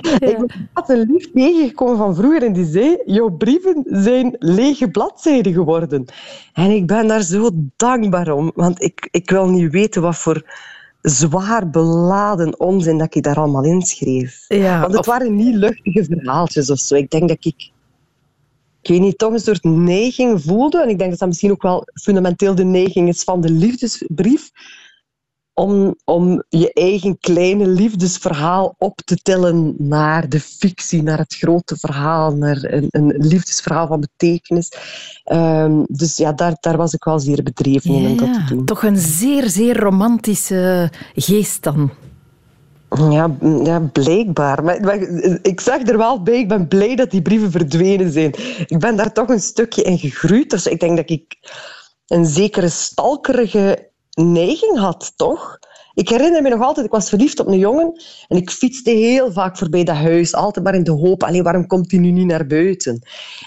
[0.02, 4.90] Ik ben laatst een lief tegengekomen van vroeger en die zei jouw brieven zijn lege
[4.90, 6.04] bladzijden geworden.
[6.52, 10.42] En ik ben daar zo dankbaar om, want ik, ik wil niet weten wat voor
[11.02, 14.44] zwaar beladen onzin dat ik daar allemaal in schreef.
[14.48, 16.94] Ja, Want het of- waren niet luchtige verhaaltjes of zo.
[16.94, 17.70] Ik denk dat ik
[18.82, 20.82] ik weet niet, toch een soort neiging voelde.
[20.82, 24.50] En ik denk dat dat misschien ook wel fundamenteel de neiging is van de liefdesbrief.
[25.54, 31.76] Om, om je eigen kleine liefdesverhaal op te tillen naar de fictie, naar het grote
[31.76, 34.72] verhaal, naar een, een liefdesverhaal van betekenis.
[35.24, 38.64] Ehm, dus ja, daar, daar was ik wel zeer bedreven in om dat te doen.
[38.64, 41.90] Toch een zeer, zeer romantische geest dan.
[42.98, 44.64] Ja, ja blijkbaar.
[44.64, 44.98] Maar, maar,
[45.42, 48.34] ik zeg er wel bij, ik ben blij dat die brieven verdwenen zijn.
[48.66, 50.50] Ik ben daar toch een stukje in gegroeid.
[50.50, 51.36] Dus ik denk dat ik
[52.06, 55.58] een zekere stalkerige neiging had, toch?
[55.94, 59.32] Ik herinner me nog altijd, ik was verliefd op een jongen en ik fietste heel
[59.32, 62.26] vaak voorbij dat huis, altijd maar in de hoop, alleen waarom komt hij nu niet
[62.26, 62.92] naar buiten?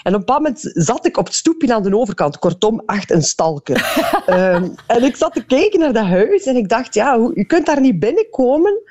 [0.02, 3.10] En op een bepaald moment zat ik op het stoepje aan de overkant, kortom, echt
[3.10, 4.04] een stalker.
[4.26, 7.66] um, en ik zat te kijken naar dat huis en ik dacht, ja, je kunt
[7.66, 8.82] daar niet binnenkomen,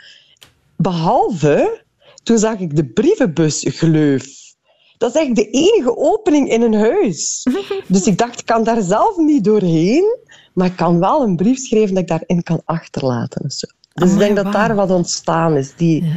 [0.83, 1.83] behalve,
[2.23, 4.41] toen zag ik de brievenbus gleuf.
[4.97, 7.47] Dat is echt de enige opening in een huis.
[7.87, 10.17] Dus ik dacht, ik kan daar zelf niet doorheen.
[10.53, 13.41] Maar ik kan wel een brief schrijven dat ik daarin kan achterlaten.
[13.41, 15.75] Dus ik denk dat daar wat ontstaan is.
[15.75, 16.13] Die,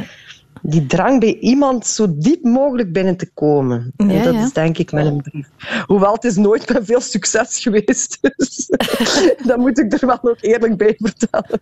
[0.61, 3.93] die drang bij iemand zo diep mogelijk binnen te komen.
[3.97, 5.47] En dat is denk ik met een brief.
[5.85, 8.17] Hoewel het is nooit met veel succes geweest.
[8.21, 8.69] Dus
[9.47, 11.59] dat moet ik er wel nog eerlijk bij vertellen.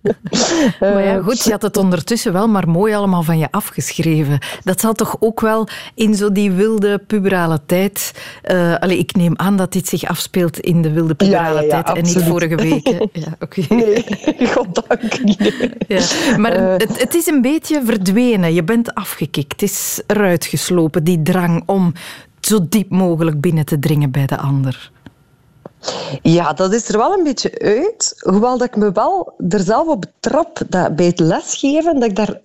[0.79, 4.39] Maar ja, goed, je had het ondertussen wel maar mooi allemaal van je afgeschreven.
[4.63, 8.13] Dat zal toch ook wel in zo die wilde puberale tijd...
[8.51, 11.83] Uh, allee, ik neem aan dat dit zich afspeelt in de wilde puberale ja, ja,
[11.83, 12.83] tijd en niet vorige week.
[13.11, 13.65] Ja, okay.
[13.69, 14.05] Nee,
[14.47, 15.19] goddank.
[15.87, 16.01] Ja.
[16.37, 18.53] Maar uh, het, het is een beetje verdwenen.
[18.53, 19.61] Je bent afgekikt.
[19.61, 21.93] Is eruit geslopen, die drang om
[22.39, 24.91] zo diep mogelijk binnen te dringen bij de ander.
[26.21, 28.15] Ja, dat is er wel een beetje uit.
[28.19, 32.15] Hoewel dat ik me wel er zelf op betrap dat bij het lesgeven, dat ik
[32.15, 32.41] daar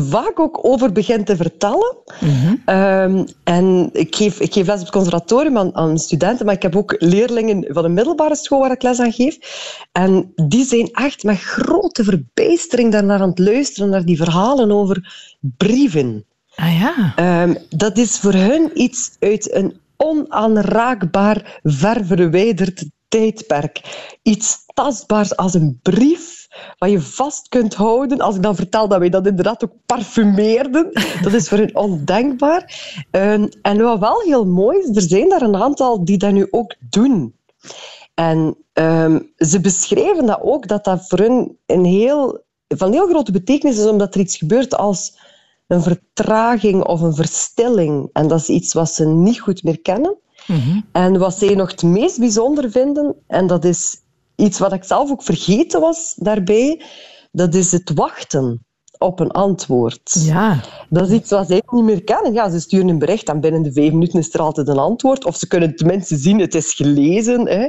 [0.00, 1.96] vaak ook over begin te vertellen.
[2.20, 2.62] Mm
[3.44, 6.76] en ik geef, ik geef les op het conservatorium aan, aan, studenten, maar ik heb
[6.76, 9.38] ook leerlingen van een middelbare school waar ik les aan geef.
[9.92, 15.14] En die zijn echt met grote verbijstering daarnaar aan het luisteren, naar die verhalen over
[15.40, 16.24] brieven.
[16.54, 17.14] Ah ja.
[17.42, 23.80] Um, dat is voor hun iets uit een onaanraakbaar, ver verwijderd tijdperk.
[24.22, 26.43] Iets tastbaars als een brief
[26.78, 28.20] wat je vast kunt houden.
[28.20, 30.90] Als ik dan vertel dat wij dat inderdaad ook parfumeerden,
[31.22, 32.94] dat is voor hen ondenkbaar.
[33.10, 36.46] Um, en wat wel heel mooi is, er zijn daar een aantal die dat nu
[36.50, 37.34] ook doen.
[38.14, 43.32] En um, ze beschrijven dat ook, dat dat voor hen een heel, van heel grote
[43.32, 45.18] betekenis is, omdat er iets gebeurt als
[45.66, 48.10] een vertraging of een verstilling.
[48.12, 50.16] En dat is iets wat ze niet goed meer kennen.
[50.46, 50.84] Mm -hmm.
[50.92, 54.03] En wat zij nog het meest bijzonder vinden, en dat is
[54.36, 56.82] iets wat ik zelf ook vergeten was daarbij,
[57.32, 58.64] dat is het wachten
[58.98, 60.16] op een antwoord.
[60.18, 60.60] Ja.
[60.88, 62.32] Dat is iets wat zij niet meer kennen.
[62.32, 65.24] Ja, ze sturen een bericht en binnen de vijf minuten is er altijd een antwoord.
[65.24, 67.48] Of ze kunnen tenminste zien, het is gelezen.
[67.48, 67.68] Hè.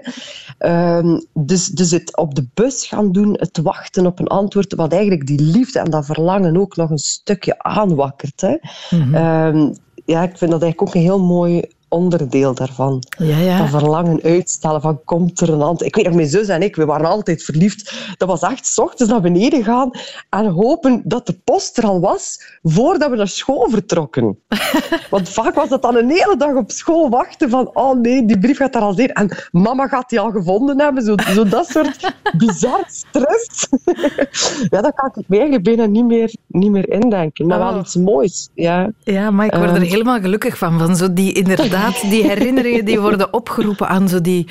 [0.97, 4.91] Um, dus, dus het op de bus gaan doen, het wachten op een antwoord, wat
[4.91, 8.41] eigenlijk die liefde en dat verlangen ook nog een stukje aanwakkert.
[8.41, 8.57] Hè.
[8.89, 9.15] Mm -hmm.
[9.15, 9.75] um,
[10.05, 13.03] ja, ik vind dat eigenlijk ook een heel mooi onderdeel daarvan.
[13.17, 13.57] Ja, ja.
[13.57, 15.81] Dat verlangen uitstellen van komt er een antwoord.
[15.81, 18.13] Ik weet nog, mijn zus en ik, we waren altijd verliefd.
[18.17, 19.91] Dat was echt s ochtends naar beneden gaan
[20.29, 24.37] en hopen dat de post er al was voordat we naar school vertrokken.
[25.09, 28.39] Want vaak was dat dan een hele dag op school wachten van oh nee, die
[28.39, 29.13] brief gaat daar al zijn.
[29.13, 31.03] En mama gaat die al gevonden hebben.
[31.03, 33.67] Zo, zo dat soort bizar stress.
[34.73, 37.47] ja, dat kan ik me eigenlijk bijna niet meer, niet meer indenken.
[37.47, 37.69] Maar oh.
[37.69, 38.49] wel iets moois.
[38.53, 40.79] Ja, ja maar ik word er uh, helemaal gelukkig van.
[40.79, 41.74] Van zo die inderdaad
[42.09, 44.47] die herinneringen die worden opgeroepen aan zo die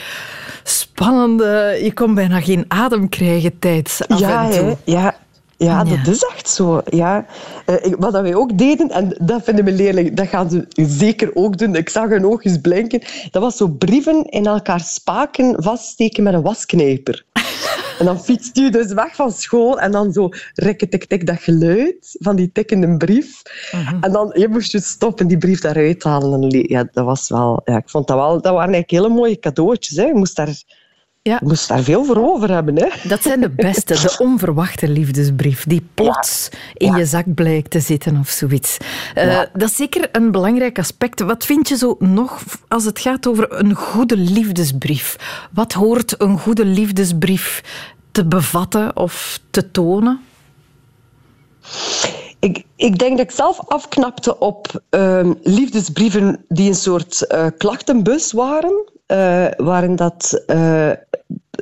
[0.62, 1.78] spannende...
[1.82, 4.60] Je kon bijna geen adem krijgen tijd af ja, en toe.
[4.60, 4.74] Hè?
[4.84, 5.14] Ja,
[5.56, 6.82] ja, dat is echt zo.
[6.84, 7.26] Ja.
[7.66, 11.58] Uh, wat wij ook deden, en dat vinden mijn leerlingen, dat gaan ze zeker ook
[11.58, 11.74] doen.
[11.74, 13.02] Ik zag hun oogjes blinken.
[13.30, 17.24] Dat was zo brieven in elkaar spaken vaststeken met een wasknijper.
[17.98, 21.40] En dan fietst je dus weg van school en dan zo rikke tik tik dat
[21.40, 23.42] geluid van die tikkende brief.
[23.74, 23.98] Uh -huh.
[24.00, 26.42] En dan je moest je stoppen die brief daaruit halen.
[26.42, 29.38] En ja, dat was wel, ja, ik vond dat wel, dat waren eigenlijk hele mooie
[29.38, 29.96] cadeautjes.
[29.96, 30.05] Hè.
[30.05, 30.62] Je moest daar
[31.24, 31.38] ja.
[31.40, 32.76] Je moest daar veel voor over hebben.
[32.76, 33.08] Hè?
[33.08, 36.58] Dat zijn de beste, de onverwachte liefdesbrief, die plots ja.
[36.74, 36.96] in ja.
[36.96, 38.76] je zak blijkt te zitten of zoiets.
[39.14, 41.20] Uh, dat is zeker een belangrijk aspect.
[41.20, 45.16] Wat vind je zo nog als het gaat over een goede liefdesbrief?
[45.50, 47.62] Wat hoort een goede liefdesbrief
[48.12, 50.20] te bevatten of te tonen?
[52.38, 58.32] Ik, ik, denk dat ik zelf afknapte op uh, liefdesbrieven die een soort uh, klachtenbus
[58.32, 58.92] waren.
[59.12, 60.90] Uh, waarin dat uh,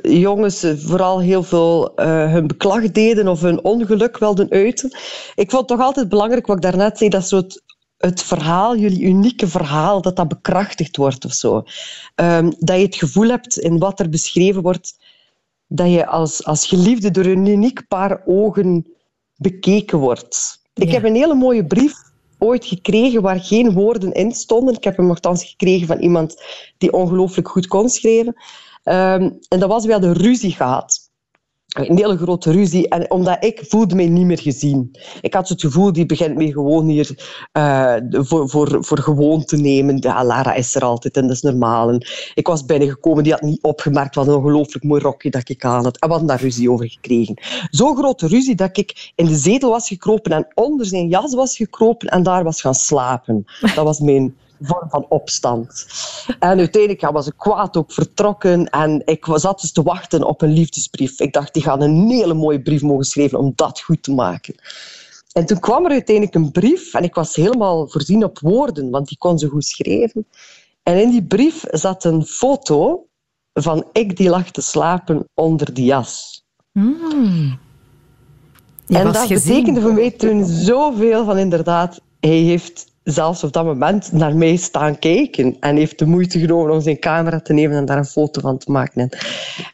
[0.01, 4.89] jongens vooral heel veel uh, hun beklag deden of hun ongeluk wilden uiten.
[5.35, 7.61] Ik vond het toch altijd belangrijk, wat ik daarnet zei, dat soort
[7.97, 11.63] het verhaal, jullie unieke verhaal, dat dat bekrachtigd wordt of zo.
[12.15, 14.97] Um, dat je het gevoel hebt in wat er beschreven wordt,
[15.67, 18.87] dat je als, als geliefde door een uniek paar ogen
[19.35, 20.61] bekeken wordt.
[20.73, 21.93] Ik heb een hele mooie brief
[22.43, 24.75] ooit gekregen waar geen woorden in stonden.
[24.75, 26.43] Ik heb hem nogthans gekregen van iemand
[26.77, 28.35] die ongelooflijk goed kon schrijven.
[28.83, 31.11] Um, en dat was, we hadden ruzie gehad.
[31.73, 32.89] Een hele grote ruzie.
[32.89, 34.91] En omdat ik voelde mij niet meer gezien.
[35.21, 37.09] Ik had het gevoel, die begint mij gewoon hier
[37.53, 39.97] uh, voor, voor, voor gewoon te nemen.
[39.99, 41.89] Ja, Lara is er altijd en dat is normaal.
[41.89, 45.65] En ik was binnengekomen, die had niet opgemerkt wat een ongelooflijk mooi rokje dat ik
[45.65, 45.97] aan had.
[45.99, 47.37] En we hadden daar ruzie over gekregen.
[47.69, 51.55] Zo'n grote ruzie dat ik in de zetel was gekropen en onder zijn jas was
[51.55, 53.45] gekropen en daar was gaan slapen.
[53.75, 55.85] Dat was mijn vorm van opstand.
[56.39, 60.53] En uiteindelijk was ik kwaad ook vertrokken en ik zat dus te wachten op een
[60.53, 61.19] liefdesbrief.
[61.19, 64.55] Ik dacht, die gaan een hele mooie brief mogen schrijven om dat goed te maken.
[65.31, 69.07] En toen kwam er uiteindelijk een brief en ik was helemaal voorzien op woorden, want
[69.07, 70.27] die kon ze goed schrijven.
[70.83, 73.05] En in die brief zat een foto
[73.53, 76.43] van ik die lag te slapen onder die jas.
[76.71, 77.59] Hmm.
[78.87, 84.11] en dat betekende voor mij toen zoveel van inderdaad, hij heeft zelfs op dat moment
[84.11, 87.85] naar mij staan kijken en heeft de moeite genomen om zijn camera te nemen en
[87.85, 89.09] daar een foto van te maken.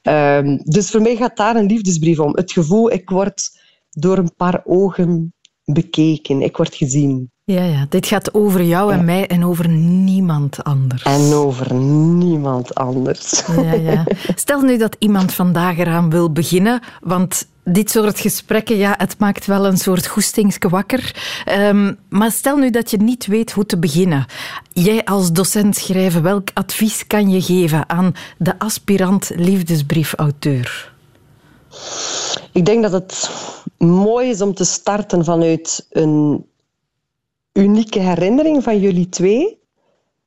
[0.03, 2.35] Um, dus voor mij gaat daar een liefdesbrief om.
[2.35, 7.31] Het gevoel, ik word door een paar ogen bekeken, ik word gezien.
[7.51, 11.03] Ja, ja, dit gaat over jou en mij en over niemand anders.
[11.03, 13.43] En over niemand anders.
[13.55, 14.03] Ja, ja.
[14.35, 19.45] Stel nu dat iemand vandaag eraan wil beginnen, want dit soort gesprekken, ja, het maakt
[19.45, 21.15] wel een soort goestingske wakker.
[21.59, 24.25] Um, maar stel nu dat je niet weet hoe te beginnen.
[24.73, 30.93] Jij als docent schrijven, welk advies kan je geven aan de aspirant liefdesbriefauteur?
[32.51, 33.29] Ik denk dat het
[33.77, 36.47] mooi is om te starten vanuit een
[37.59, 39.59] unieke herinnering van jullie twee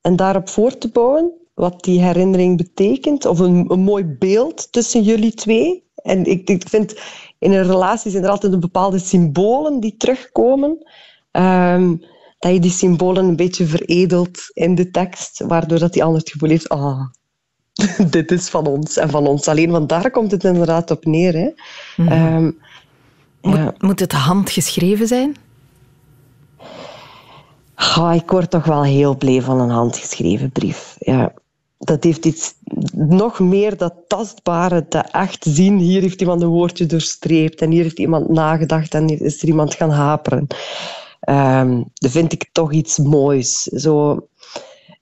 [0.01, 5.03] en daarop voor te bouwen wat die herinnering betekent, of een, een mooi beeld tussen
[5.03, 5.85] jullie twee.
[5.95, 7.01] En ik, ik vind
[7.39, 10.87] in een relatie zijn er altijd een bepaalde symbolen die terugkomen.
[11.33, 12.05] Um,
[12.39, 16.31] dat je die symbolen een beetje veredelt in de tekst, waardoor dat die ander het
[16.31, 17.01] gevoel heeft, ah,
[18.11, 19.71] dit is van ons en van ons alleen.
[19.71, 21.33] Want daar komt het inderdaad op neer.
[21.33, 21.51] Hè.
[21.97, 22.13] Mm.
[22.13, 22.59] Um,
[23.41, 23.75] moet, ja.
[23.79, 25.37] moet het handgeschreven zijn?
[28.15, 30.97] Ik word toch wel heel blij van een handgeschreven brief.
[30.99, 31.33] Ja
[31.85, 32.55] dat heeft iets
[32.97, 35.79] nog meer dat tastbare, dat echt zien.
[35.79, 39.75] Hier heeft iemand een woordje doorstreept en hier heeft iemand nagedacht en is er iemand
[39.75, 40.47] gaan haperen.
[41.29, 43.63] Um, dat vind ik toch iets moois.
[43.63, 44.27] Zo,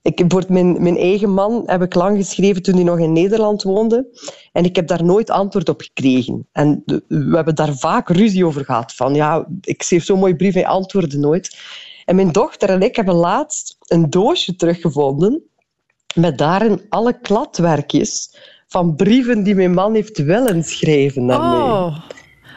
[0.03, 4.07] ik, mijn, mijn eigen man heb ik lang geschreven toen hij nog in Nederland woonde.
[4.53, 6.49] En ik heb daar nooit antwoord op gekregen.
[6.53, 8.95] En we hebben daar vaak ruzie over gehad.
[8.95, 11.57] Van ja, ik schreef zo'n mooi brief en antwoordde nooit.
[12.11, 15.43] En mijn dochter en ik hebben laatst een doosje teruggevonden
[16.15, 18.37] met daarin alle kladwerkjes
[18.69, 21.87] van brieven die mijn man heeft willen schrijven naar oh.
[21.87, 22.03] mij.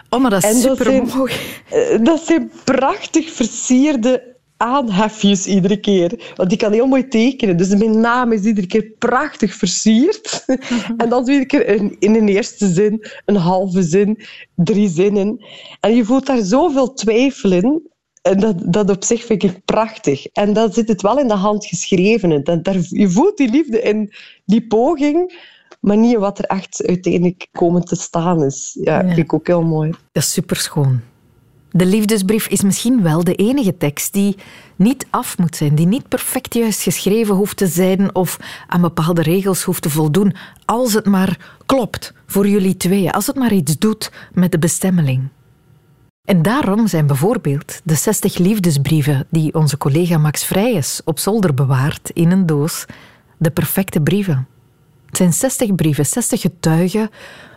[0.09, 1.33] Oh, maar dat is super mooi.
[1.69, 6.33] Eh, dat zijn prachtig versierde aanhefjes iedere keer.
[6.35, 7.57] Want die kan heel mooi tekenen.
[7.57, 10.45] Dus mijn naam is iedere keer prachtig versierd.
[10.97, 14.19] en dan iedere keer in, in een eerste zin, een halve zin,
[14.55, 15.45] drie zinnen.
[15.79, 17.91] En je voelt daar zoveel twijfel in.
[18.23, 20.25] En dat, dat op zich vind ik prachtig.
[20.25, 22.43] En dan zit het wel in de hand geschreven.
[22.43, 24.13] Dat, daar, je voelt die liefde in
[24.45, 25.39] die poging,
[25.79, 28.77] maar niet wat er echt uiteindelijk komen te staan is.
[28.81, 29.05] Ja, ja.
[29.07, 29.89] vind ik ook heel mooi.
[30.11, 31.01] Dat is superschoon.
[31.71, 34.35] De liefdesbrief is misschien wel de enige tekst die
[34.75, 39.21] niet af moet zijn, die niet perfect juist geschreven hoeft te zijn of aan bepaalde
[39.21, 43.77] regels hoeft te voldoen, als het maar klopt voor jullie tweeën, als het maar iets
[43.77, 45.29] doet met de bestemmeling.
[46.23, 52.09] En daarom zijn bijvoorbeeld de 60 liefdesbrieven die onze collega Max Vrijes op zolder bewaart
[52.09, 52.85] in een doos
[53.37, 54.47] de perfecte brieven.
[55.05, 57.09] Het zijn 60 brieven, 60 getuigen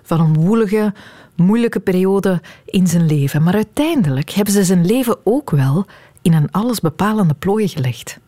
[0.03, 0.95] van een woelige,
[1.37, 3.43] moeilijke periode in zijn leven.
[3.43, 5.87] Maar uiteindelijk hebben ze zijn leven ook wel
[6.23, 8.19] in een allesbepalende plooi gelegd.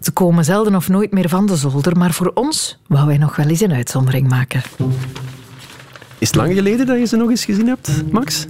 [0.00, 3.36] Ze komen zelden of nooit meer van de zolder, maar voor ons wou hij nog
[3.36, 4.62] wel eens een uitzondering maken.
[6.18, 8.46] Is het lang geleden dat je ze nog eens gezien hebt, Max?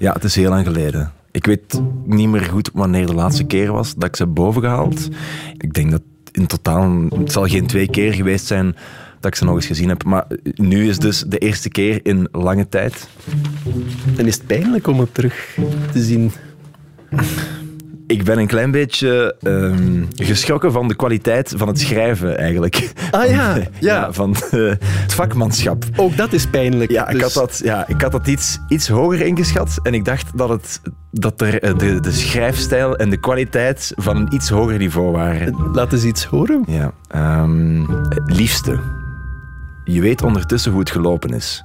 [0.00, 1.12] Ja, het is heel lang geleden.
[1.30, 5.08] Ik weet niet meer goed wanneer de laatste keer was dat ik ze boven gehaald.
[5.56, 8.76] Ik denk dat in totaal, het zal geen twee keer geweest zijn
[9.20, 10.04] dat ik ze nog eens gezien heb.
[10.04, 13.08] Maar nu is dus de eerste keer in lange tijd.
[14.16, 15.58] En is het pijnlijk om het terug
[15.92, 16.32] te zien?
[18.10, 22.92] Ik ben een klein beetje um, geschrokken van de kwaliteit van het schrijven, eigenlijk.
[23.10, 23.66] Ah ja, ja.
[23.80, 25.84] ja van uh, het vakmanschap.
[25.96, 26.90] Ook dat is pijnlijk.
[26.90, 27.14] Ja, dus...
[27.14, 29.78] ik had dat, ja, ik had dat iets, iets hoger ingeschat.
[29.82, 34.16] En ik dacht dat, het, dat er eh, de, de schrijfstijl en de kwaliteit van
[34.16, 35.70] een iets hoger niveau waren.
[35.72, 36.64] Laat eens iets horen.
[36.66, 36.92] Ja.
[37.42, 37.86] Um,
[38.26, 38.80] liefste.
[39.84, 41.64] Je weet ondertussen hoe het gelopen is.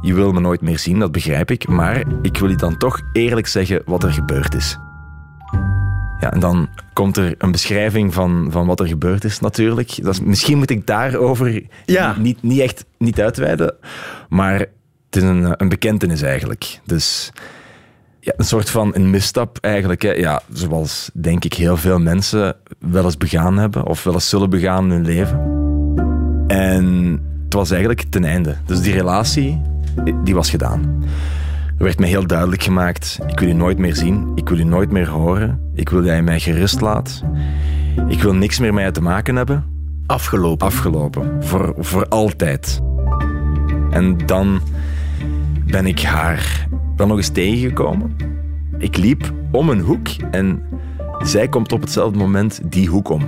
[0.00, 1.68] Je wil me nooit meer zien, dat begrijp ik.
[1.68, 4.78] Maar ik wil je dan toch eerlijk zeggen wat er gebeurd is.
[6.24, 10.02] Ja, en dan komt er een beschrijving van, van wat er gebeurd is, natuurlijk.
[10.02, 12.16] Dat is, misschien moet ik daarover ja.
[12.18, 13.74] niet, niet echt niet uitweiden.
[14.28, 16.80] Maar het is een, een bekentenis eigenlijk.
[16.84, 17.32] Dus
[18.20, 20.02] ja, een soort van een misstap eigenlijk.
[20.02, 20.12] Hè.
[20.12, 24.50] Ja, zoals denk ik heel veel mensen wel eens begaan hebben of wel eens zullen
[24.50, 25.40] begaan in hun leven.
[26.46, 28.56] En het was eigenlijk ten einde.
[28.66, 29.62] Dus die relatie,
[30.24, 31.04] die was gedaan.
[31.78, 34.64] Er werd me heel duidelijk gemaakt, ik wil je nooit meer zien, ik wil je
[34.64, 37.22] nooit meer horen, ik wil dat je mij gerust laat.
[38.08, 39.64] Ik wil niks meer met je te maken hebben.
[40.06, 40.66] Afgelopen.
[40.66, 41.44] Afgelopen.
[41.44, 42.80] Voor, voor altijd.
[43.90, 44.60] En dan
[45.66, 48.16] ben ik haar wel nog eens tegengekomen.
[48.78, 50.62] Ik liep om een hoek en
[51.18, 53.22] zij komt op hetzelfde moment die hoek om.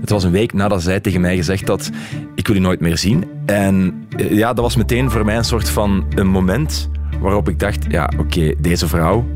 [0.00, 1.90] Het was een week nadat zij tegen mij gezegd had:
[2.34, 3.24] Ik wil je nooit meer zien.
[3.46, 6.88] En eh, ja, dat was meteen voor mij een soort van een moment
[7.20, 9.26] waarop ik dacht: Ja, oké, deze vrouw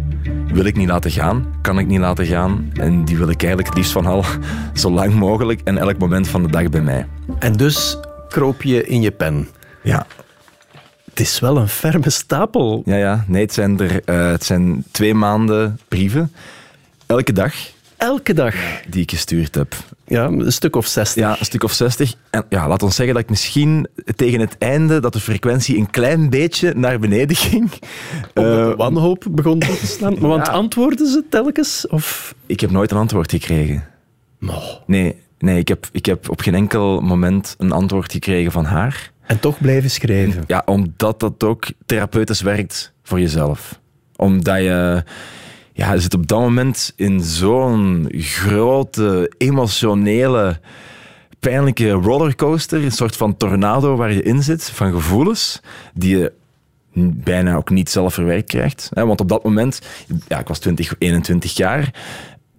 [0.53, 2.70] wil ik niet laten gaan, kan ik niet laten gaan.
[2.74, 4.24] En die wil ik eigenlijk het liefst van al
[4.74, 7.07] zo lang mogelijk en elk moment van de dag bij mij.
[7.39, 9.49] En dus kroop je in je pen.
[9.83, 10.07] Ja.
[11.11, 12.83] Het is wel een ferme stapel.
[12.85, 13.24] Ja, ja.
[13.26, 16.33] Nee, het zijn, er, uh, het zijn twee maanden brieven.
[17.07, 17.55] Elke dag.
[17.97, 18.55] Elke dag?
[18.89, 19.74] Die ik gestuurd heb.
[20.11, 21.22] Ja, een stuk of 60.
[21.22, 22.14] Ja, een stuk of 60.
[22.30, 23.86] En ja, laat ons zeggen dat ik misschien
[24.16, 27.70] tegen het einde dat de frequentie een klein beetje naar beneden ging.
[28.34, 30.12] Uh, wanhoop begon te staan.
[30.12, 31.86] Maar want antwoorden ze telkens?
[31.86, 32.34] Of?
[32.46, 33.84] Ik heb nooit een antwoord gekregen.
[34.38, 34.62] No.
[34.86, 39.12] Nee, nee ik, heb, ik heb op geen enkel moment een antwoord gekregen van haar.
[39.26, 40.44] En toch blijven schrijven.
[40.46, 43.80] Ja, omdat dat ook therapeutisch werkt voor jezelf.
[44.16, 45.04] Omdat je,
[45.72, 50.60] ja, je zit op dat moment in zo'n grote, emotionele,
[51.40, 52.84] pijnlijke rollercoaster.
[52.84, 55.60] Een soort van tornado waar je in zit, van gevoelens
[55.94, 56.32] die je
[57.12, 58.88] bijna ook niet zelf verwerkt krijgt.
[58.92, 59.80] Want op dat moment,
[60.28, 61.94] ja, ik was 20, 21 jaar,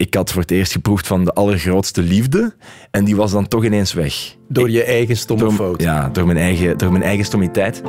[0.02, 2.54] ik had voor het eerst geproefd van de allergrootste liefde.
[2.92, 4.36] En die was dan toch ineens weg.
[4.48, 5.82] Door je eigen stomme door, fout.
[5.82, 7.82] Ja, door mijn eigen, door mijn eigen stommiteit.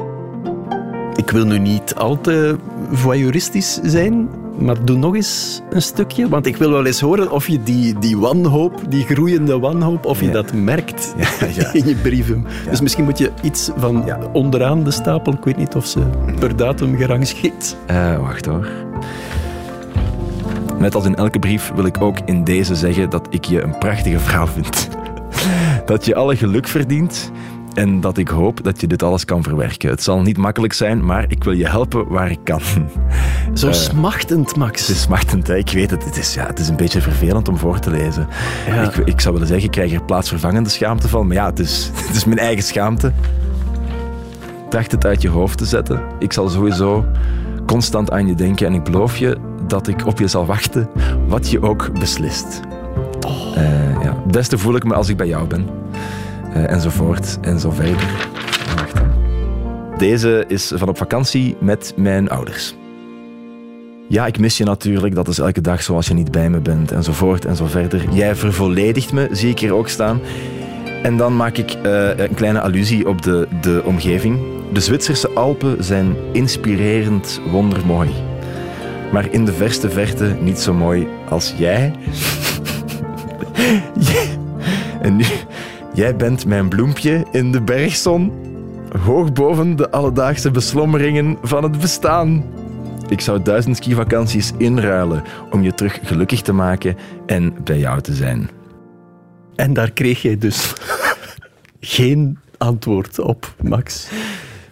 [1.16, 2.56] Ik wil nu niet al te
[2.92, 6.28] voyeuristisch zijn, maar doe nog eens een stukje.
[6.28, 10.20] Want ik wil wel eens horen of je die, die wanhoop, die groeiende wanhoop, of
[10.20, 10.32] je Ja.
[10.32, 11.72] dat merkt Ja, ja.
[11.82, 12.46] in je brieven.
[12.70, 16.00] Dus misschien moet je iets van onderaan de stapel, ik weet niet of ze
[16.38, 17.76] per datum gerangeerd.
[17.86, 18.68] Eh, wacht hoor.
[20.78, 23.78] Net als in elke brief wil ik ook in deze zeggen dat ik je een
[23.78, 24.88] prachtige vrouw vind.
[25.86, 27.30] Dat je alle geluk verdient
[27.74, 29.90] en dat ik hoop dat je dit alles kan verwerken.
[29.90, 32.60] Het zal niet makkelijk zijn, maar ik wil je helpen waar ik kan.
[33.54, 34.80] Zo Eh, smachtend, Max.
[34.86, 35.56] Het is smachtend, hè.
[35.56, 36.04] ik weet het.
[36.04, 38.26] Het is, ja, het is een beetje vervelend om voor te lezen.
[38.66, 38.82] Ja.
[38.82, 41.90] Ik, ik zou willen zeggen, ik krijg er plaatsvervangende schaamte van, maar ja, het is,
[42.06, 43.12] het is mijn eigen schaamte.
[44.68, 46.00] Tracht het uit je hoofd te zetten.
[46.18, 47.04] Ik zal sowieso
[47.66, 50.88] constant aan je denken en ik beloof je dat ik op je zal wachten,
[51.28, 52.60] wat je ook beslist.
[53.54, 53.62] Eh,
[54.02, 54.14] ja.
[54.22, 55.81] Het beste voel ik me als ik bij jou ben.
[56.54, 58.28] Eh, enzovoort en zo verder.
[59.98, 62.74] Deze is van op vakantie met mijn ouders.
[64.08, 65.14] Ja, ik mis je natuurlijk.
[65.14, 66.90] Dat is elke dag zoals je niet bij me bent.
[66.92, 68.04] Enzovoort en zo verder.
[68.10, 70.20] Jij vervolledigt me, zie ik hier ook staan.
[71.02, 74.38] En dan maak ik eh, een kleine allusie op de, de omgeving.
[74.72, 78.10] De Zwitserse Alpen zijn inspirerend wondermooi.
[79.12, 81.92] Maar in de verste verte niet zo mooi als jij.
[84.10, 84.38] Jij-
[85.02, 85.24] en nu,
[85.94, 88.32] jij bent mijn bloempje in de bergzon.
[89.04, 92.44] Hoog boven de alledaagse beslommeringen van het bestaan.
[93.08, 98.14] Ik zou duizend skivakanties inruilen om je terug gelukkig te maken en bij jou te
[98.14, 98.50] zijn.
[99.56, 100.72] En daar kreeg jij dus
[101.80, 104.08] geen antwoord op, Max.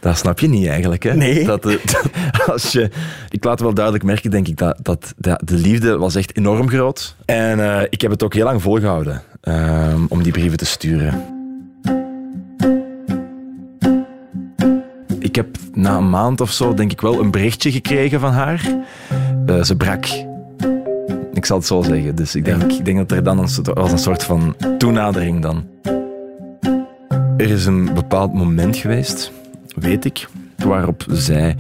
[0.01, 1.14] Dat snap je niet eigenlijk, hè?
[1.14, 1.45] Nee.
[1.45, 2.11] Dat, eh, dat-
[2.47, 2.91] als je,
[3.29, 6.68] ik laat wel duidelijk merken, denk ik, dat, dat, dat de liefde was echt enorm
[6.68, 7.16] groot.
[7.25, 11.24] En eh, ik heb het ook heel lang volgehouden ehm, om die brieven te sturen.
[15.18, 18.70] Ik heb na een maand of zo, denk ik wel, een berichtje gekregen van haar.
[19.47, 20.07] Eh, ze brak.
[21.32, 22.14] Ik zal het zo zeggen.
[22.14, 25.43] Dus ik denk, ik denk dat er dan een, soort- was een soort van toenadering
[25.43, 25.64] dan.
[27.36, 29.32] Er is een bepaald moment geweest,
[29.76, 30.28] weet ik,
[30.64, 31.57] waarop zij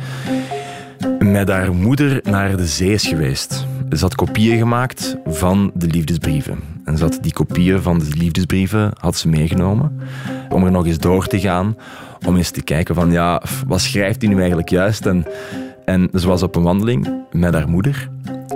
[1.18, 3.66] met haar moeder naar de zee is geweest.
[3.90, 6.58] Ze had kopieën gemaakt van de liefdesbrieven.
[6.84, 10.00] En ze had die kopieën van de liefdesbrieven had ze meegenomen
[10.48, 11.76] om er nog eens door te gaan,
[12.26, 15.06] om eens te kijken van ja, wat schrijft hij nu eigenlijk juist?
[15.06, 15.26] En,
[15.84, 18.08] en ze was op een wandeling met haar moeder,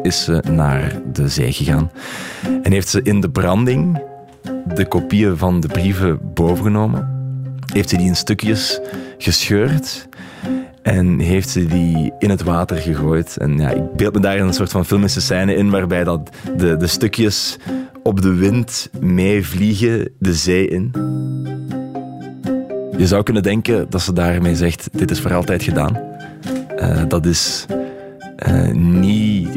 [0.03, 1.91] is ze naar de zee gegaan
[2.63, 4.03] en heeft ze in de branding
[4.75, 7.09] de kopieën van de brieven bovengenomen
[7.73, 8.81] heeft ze die in stukjes
[9.19, 10.09] gescheurd
[10.85, 13.37] en heeft ze die in het water gegooid.
[13.37, 16.77] En ja, ik beeld me daar een soort van filmische scène in waarbij dat de,
[16.77, 17.57] de stukjes
[18.03, 20.93] op de wind meevliegen de zee in.
[22.97, 25.97] Je zou kunnen denken dat ze daarmee zegt, dit is voor altijd gedaan.
[26.77, 27.67] Eh, dat is
[28.37, 29.49] eh, niet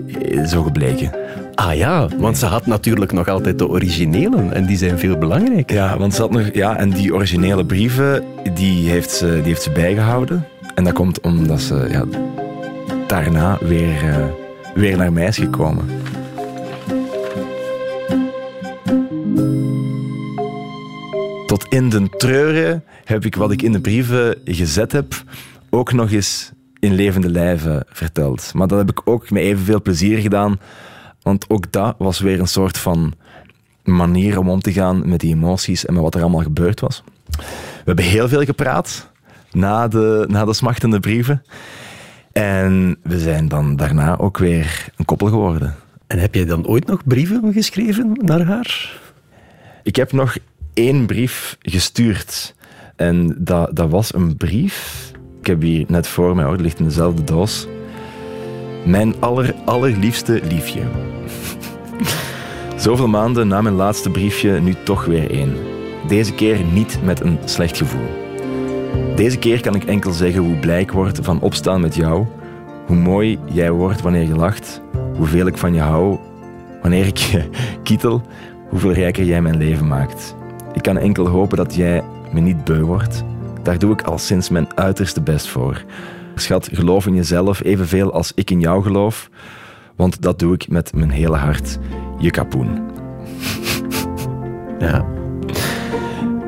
[0.47, 1.11] zo gebleken.
[1.55, 5.75] Ah ja, want ze had natuurlijk nog altijd de originele en die zijn veel belangrijker.
[5.75, 8.23] Ja, want ze had nog, ja, en die originele brieven
[8.53, 10.45] die heeft, ze, die heeft ze bijgehouden.
[10.77, 12.05] En dat komt omdat ze ja,
[13.07, 14.25] daarna weer, uh,
[14.75, 15.85] weer naar mij is gekomen.
[21.45, 25.23] Tot in de treuren heb ik wat ik in de brieven gezet heb
[25.69, 28.53] ook nog eens in levende lijven verteld.
[28.53, 30.59] Maar dat heb ik ook met evenveel plezier gedaan,
[31.21, 33.13] want ook dat was weer een soort van
[33.83, 37.03] manier om om te gaan met die emoties en met wat er allemaal gebeurd was.
[37.37, 39.15] We hebben heel veel gepraat
[39.51, 41.43] na de, na de smachtende brieven.
[42.31, 45.75] En we zijn dan daarna ook weer een koppel geworden.
[46.07, 48.99] En heb jij dan ooit nog brieven geschreven naar haar?
[49.83, 50.37] Ik heb nog
[50.73, 52.55] één brief gestuurd.
[52.95, 55.11] En dat, dat was een brief.
[55.39, 57.67] Ik heb hier net voor mij, hoor, het ligt in dezelfde doos.
[58.85, 60.81] Mijn aller, allerliefste liefje.
[62.75, 65.53] Zoveel maanden na mijn laatste briefje, nu toch weer één.
[66.07, 68.26] Deze keer niet met een slecht gevoel.
[69.15, 72.25] Deze keer kan ik enkel zeggen hoe blij ik word van opstaan met jou,
[72.85, 74.81] hoe mooi jij wordt wanneer je lacht,
[75.15, 76.17] hoeveel ik van je hou
[76.81, 77.49] wanneer ik je
[77.83, 78.21] kietel,
[78.69, 80.35] hoeveel rijker jij mijn leven maakt.
[80.73, 83.23] Ik kan enkel hopen dat jij me niet beu wordt.
[83.63, 85.83] Daar doe ik al sinds mijn uiterste best voor.
[86.35, 89.29] Schat, geloof in jezelf evenveel als ik in jou geloof,
[89.95, 91.77] want dat doe ik met mijn hele hart.
[92.17, 92.81] Je kapoen.
[94.79, 95.05] Ja.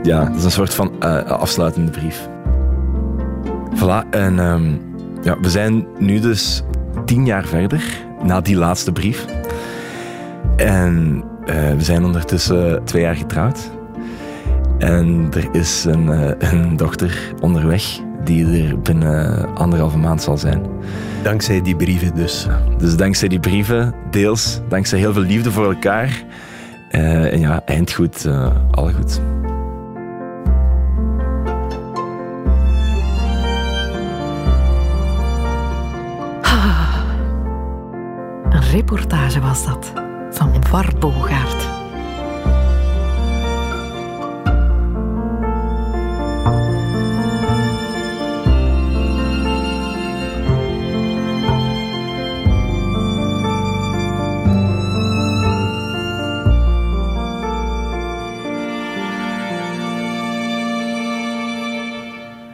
[0.04, 2.30] Ja, dat is een soort van uh, afsluitende brief.
[3.80, 4.72] Voilà, en ehm,
[5.24, 6.64] ja, we zijn nu dus
[7.06, 7.84] tien jaar verder,
[8.24, 9.26] na die laatste brief.
[10.56, 13.72] En uh, we zijn ondertussen twee jaar getrouwd.
[14.78, 20.62] En er is een, uh, een dochter onderweg die er binnen anderhalve maand zal zijn.
[21.24, 22.48] Dankzij die brieven dus.
[22.78, 26.24] Dus dankzij die brieven, deels, dankzij heel veel liefde voor elkaar.
[26.92, 29.22] Uh, en ja, eindgoed, uh, alle goed.
[38.72, 39.92] Reportage was dat,
[40.32, 41.68] van Bart Bogaert.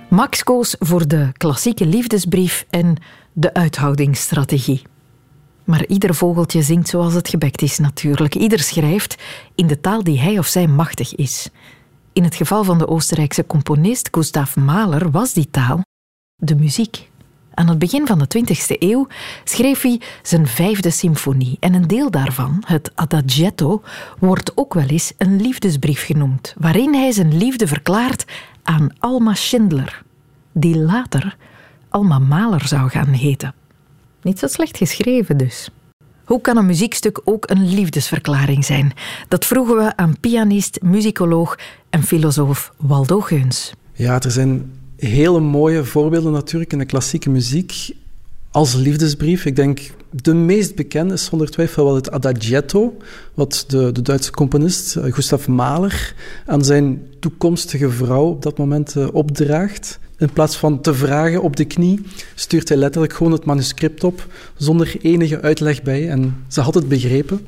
[0.09, 2.95] Max koos voor de klassieke liefdesbrief en
[3.34, 4.82] de uithoudingsstrategie.
[5.66, 8.36] Maar ieder vogeltje zingt zoals het gebekt is natuurlijk.
[8.36, 9.16] Ieder schrijft
[9.55, 11.49] in de taal die hij of zij machtig is.
[12.13, 15.82] In het geval van de Oostenrijkse componist Gustav Mahler was die taal
[16.36, 17.09] de muziek.
[17.53, 19.07] Aan het begin van de 20e eeuw
[19.43, 23.82] schreef hij zijn vijfde symfonie en een deel daarvan, het Adagietto,
[24.20, 28.26] wordt ook wel eens een liefdesbrief genoemd, waarin hij zijn liefde verklaart
[28.63, 30.03] aan Alma Schindler,
[30.51, 31.38] die later
[31.89, 33.53] Alma Mahler zou gaan heten.
[34.26, 35.69] Niet zo slecht geschreven dus.
[36.23, 38.93] Hoe kan een muziekstuk ook een liefdesverklaring zijn?
[39.28, 41.57] Dat vroegen we aan pianist, muzikoloog
[41.89, 43.73] en filosoof Waldo Geuns.
[43.93, 47.95] Ja, er zijn hele mooie voorbeelden natuurlijk in de klassieke muziek
[48.51, 49.45] als liefdesbrief.
[49.45, 52.97] Ik denk de meest bekende is zonder twijfel wel het Adagietto,
[53.34, 56.15] wat de, de Duitse componist uh, Gustav Mahler
[56.45, 59.99] aan zijn toekomstige vrouw op dat moment uh, opdraagt.
[60.18, 62.01] In plaats van te vragen op de knie,
[62.36, 66.09] stuurt hij letterlijk gewoon het manuscript op, zonder enige uitleg bij.
[66.09, 67.47] En ze had het begrepen.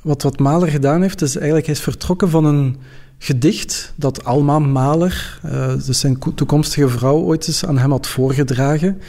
[0.00, 2.76] Wat, wat Mahler gedaan heeft, is eigenlijk hij is vertrokken van een
[3.18, 9.00] gedicht dat Alma Mahler, uh, dus zijn toekomstige vrouw, ooit eens aan hem had voorgedragen.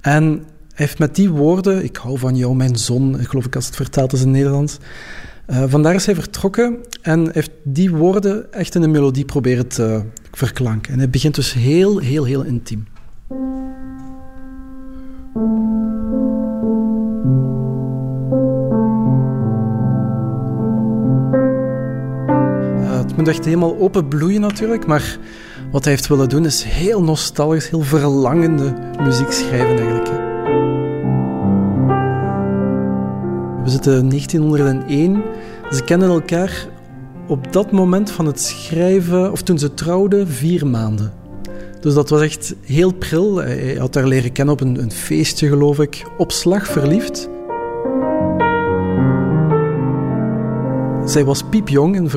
[0.00, 3.66] En hij heeft met die woorden, ik hou van jou, mijn zon, geloof ik als
[3.66, 4.78] het vertaald is in Nederlands,
[5.50, 10.02] uh, vandaar is hij vertrokken en heeft die woorden echt in een melodie proberen te
[10.32, 10.92] verklanken.
[10.92, 12.86] En hij begint dus heel, heel, heel intiem.
[22.80, 25.18] Uh, het moet echt helemaal openbloeien natuurlijk, maar
[25.70, 30.17] wat hij heeft willen doen is heel nostalgisch, heel verlangende muziek schrijven eigenlijk.
[33.68, 35.22] We zitten in 1901.
[35.70, 36.68] Ze kennen elkaar
[37.26, 41.12] op dat moment van het schrijven, of toen ze trouwden, vier maanden.
[41.80, 43.36] Dus dat was echt heel pril.
[43.36, 46.04] Hij had haar leren kennen op een, een feestje, geloof ik.
[46.16, 47.28] Op slag verliefd.
[51.04, 52.10] Zij was piepjong in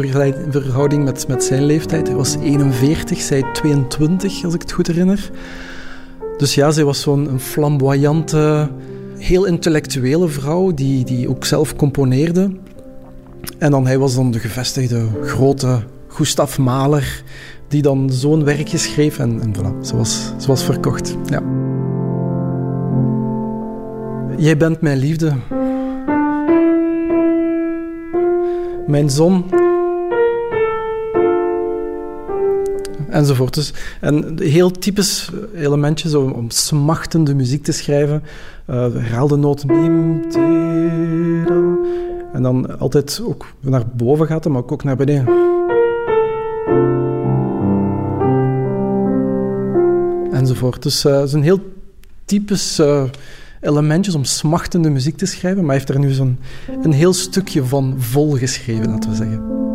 [0.51, 2.07] verhouding met, met zijn leeftijd.
[2.07, 5.31] Hij was 41, zij 22, als ik het goed herinner.
[6.37, 8.69] Dus ja, zij was zo'n flamboyante,
[9.21, 12.51] heel intellectuele vrouw die, die ook zelf componeerde.
[13.57, 17.23] En dan hij was dan de gevestigde grote Gustav Mahler
[17.67, 21.15] die dan zo'n werkje schreef en, en voilà, ze was, ze was verkocht.
[21.25, 21.41] Ja.
[24.37, 25.33] Jij bent mijn liefde.
[28.87, 29.45] Mijn zon.
[33.11, 33.53] Enzovoort.
[33.53, 38.23] Dus, en heel typisch elementjes om, om smachtende muziek te schrijven.
[38.69, 39.65] Uh, herhaalde noot.
[42.33, 45.27] En dan altijd ook naar boven gaat, maar ook naar beneden.
[50.31, 50.83] Enzovoort.
[50.83, 51.59] Dus een heel
[52.25, 52.81] typisch
[53.61, 56.39] elementjes om smachtende muziek te schrijven, maar hij heeft er nu zo'n
[56.83, 59.70] een heel stukje van vol geschreven, laten we zeggen.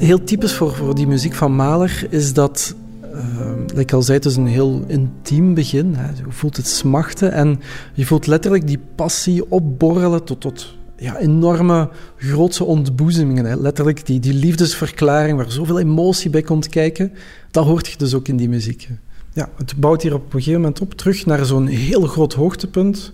[0.00, 2.74] Heel typisch voor, voor die muziek van Mahler is dat,
[3.14, 5.94] uh, ik al zei, het is een heel intiem begin.
[5.94, 6.08] Hè.
[6.08, 7.60] Je voelt het smachten en
[7.94, 13.44] je voelt letterlijk die passie opborrelen tot, tot ja, enorme, grootse ontboezemingen.
[13.44, 13.56] Hè.
[13.56, 17.12] Letterlijk die, die liefdesverklaring waar zoveel emotie bij komt kijken,
[17.50, 18.88] dat hoort je dus ook in die muziek.
[19.32, 23.12] Ja, het bouwt hier op een gegeven moment op terug naar zo'n heel groot hoogtepunt.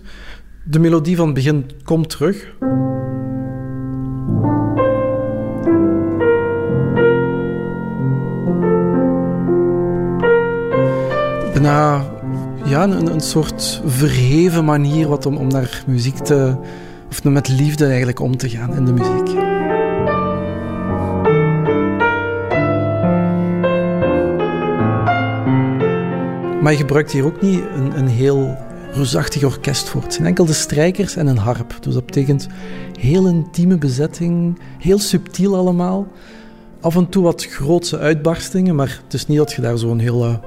[0.63, 2.55] De melodie van het begin komt terug.
[11.57, 12.05] Bijna
[12.65, 16.55] ja, een, een soort verheven manier wat om, om naar muziek te,
[17.09, 19.33] of met liefde eigenlijk om te gaan in de muziek.
[26.61, 28.57] Maar je gebruikt hier ook niet een, een heel
[28.93, 30.01] reusachtig orkest voor.
[30.01, 31.77] Het zijn enkel de strijkers en een harp.
[31.79, 32.47] Dus dat betekent
[32.99, 36.07] heel intieme bezetting, heel subtiel allemaal.
[36.81, 40.39] Af en toe wat grootse uitbarstingen, maar het is niet dat je daar zo'n hele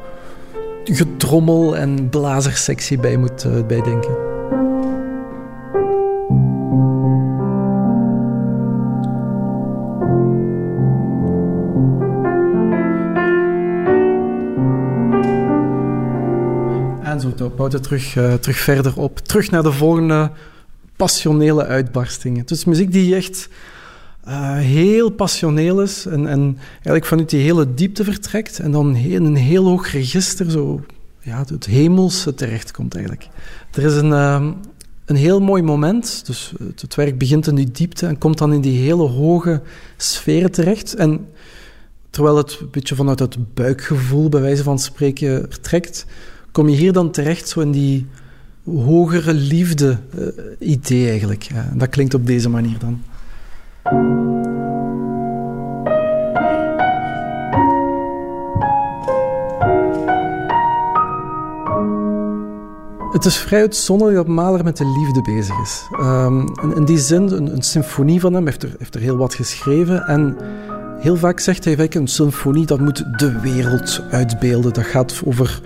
[0.85, 4.31] getrommel en blazersectie bij moet uh, bij denken.
[17.61, 19.19] bouwt het terug, uh, terug verder op.
[19.19, 20.31] Terug naar de volgende
[20.97, 22.47] passionele uitbarstingen.
[22.47, 23.49] Dus muziek die echt
[24.29, 29.25] uh, heel passioneel is en, en eigenlijk vanuit die hele diepte vertrekt en dan in
[29.25, 30.81] een heel hoog register zo
[31.23, 33.29] ja, het hemelse terechtkomt eigenlijk.
[33.71, 34.47] Er is een, uh,
[35.05, 38.53] een heel mooi moment, dus het, het, werk begint in die diepte en komt dan
[38.53, 39.63] in die hele hoge
[39.97, 40.95] sfeer terecht.
[40.95, 41.29] En
[42.11, 46.07] terwijl het een beetje vanuit het buikgevoel, bij wijze van spreken, vertrekt,
[46.53, 48.07] kom je hier dan terecht zo in die
[48.65, 51.43] hogere liefde-idee eh, eigenlijk.
[51.43, 53.03] Ja, dat klinkt op deze manier dan.
[53.83, 53.95] Het
[63.25, 65.87] is vrij uitzonderlijk dat Mahler met de liefde bezig is.
[66.01, 69.35] Um, in, die zin, een, een, symfonie van hem heeft er, heeft er heel wat
[69.35, 70.07] geschreven.
[70.07, 70.37] En
[70.99, 74.73] heel vaak zegt hij, een symfonie dat moet de wereld uitbeelden.
[74.73, 75.61] Dat gaat over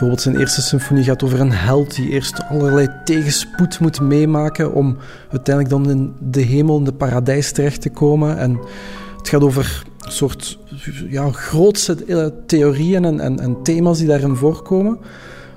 [0.00, 4.96] Bijvoorbeeld zijn eerste symfonie gaat over een held die eerst allerlei tegenspoed moet meemaken om
[5.30, 8.38] uiteindelijk dan in de hemel, in de paradijs terecht te komen.
[8.38, 8.58] En
[9.16, 10.58] het gaat over een soort
[11.08, 14.98] ja, grootste eh, theorieën en, en, en thema's die daarin voorkomen.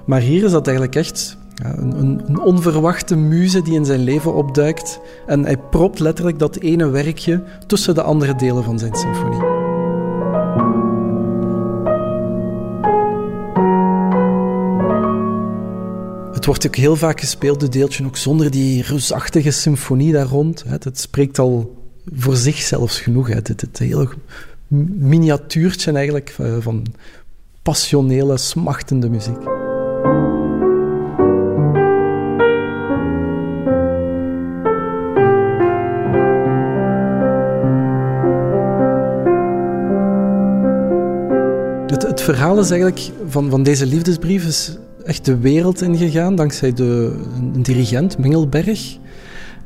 [0.06, 5.00] Maar hier is dat eigenlijk echt een, een, onverwachte muze die in zijn leven opduikt.
[5.26, 9.63] En hij propt letterlijk dat ene werkje tussen de andere delen van zijn symfonie.
[16.44, 20.64] Het wordt ook heel vaak gespeeld, de deeltje, ook zonder die reusachtige symfonie daar rond.
[20.68, 21.84] Het spreekt al
[22.16, 23.28] voor zich zelfs genoeg.
[23.28, 24.10] Het, het hele
[24.98, 26.86] miniatuurtje eigenlijk eh, van
[27.62, 29.38] passionele, smachtende muziek.
[41.88, 46.74] Het, het verhaal is eigenlijk van, van deze liefdesbrief is echt de wereld ingegaan dankzij
[46.74, 47.16] de,
[47.54, 48.98] een dirigent, Mingelberg.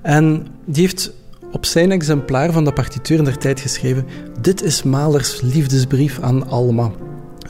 [0.01, 1.13] En die heeft
[1.51, 4.05] op zijn exemplaar van de partituur in der tijd geschreven:
[4.41, 6.91] Dit is Malers liefdesbrief aan Alma.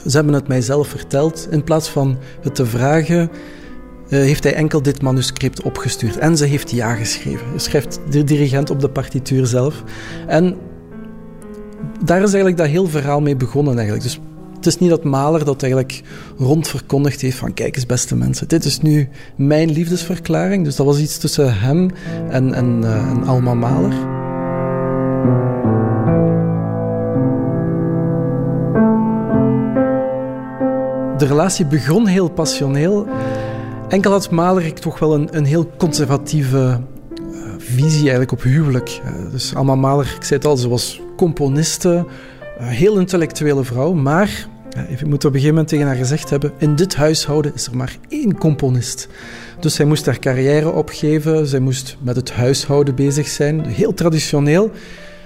[0.07, 1.47] Ze hebben het mij zelf verteld.
[1.51, 3.29] In plaats van het te vragen, uh,
[4.09, 6.17] heeft hij enkel dit manuscript opgestuurd.
[6.17, 7.45] En ze heeft ja geschreven.
[7.55, 9.83] Schrijft de dirigent op de partituur zelf.
[10.27, 10.57] En
[12.03, 14.03] daar is eigenlijk dat heel verhaal mee begonnen eigenlijk.
[14.03, 14.19] Dus
[14.57, 16.03] het is niet dat Maler dat eigenlijk
[16.37, 20.63] rondverkondigd heeft van kijk eens beste mensen, dit is nu mijn liefdesverklaring.
[20.63, 21.91] Dus dat was iets tussen hem
[22.29, 23.95] en, en, uh, en Alma Maler.
[31.17, 33.07] De relatie begon heel passioneel.
[33.87, 36.79] Enkel had Malerik toch wel een, een heel conservatieve
[37.19, 37.27] uh,
[37.57, 39.01] visie eigenlijk op huwelijk.
[39.05, 42.05] Uh, dus Alma Malerik, ik zei het al, ze was componiste,
[42.59, 44.47] heel intellectuele vrouw, maar
[44.87, 47.75] ik moet op een gegeven moment tegen haar gezegd hebben: in dit huishouden is er
[47.75, 49.07] maar één componist.
[49.59, 54.71] Dus zij moest haar carrière opgeven, zij moest met het huishouden bezig zijn, heel traditioneel.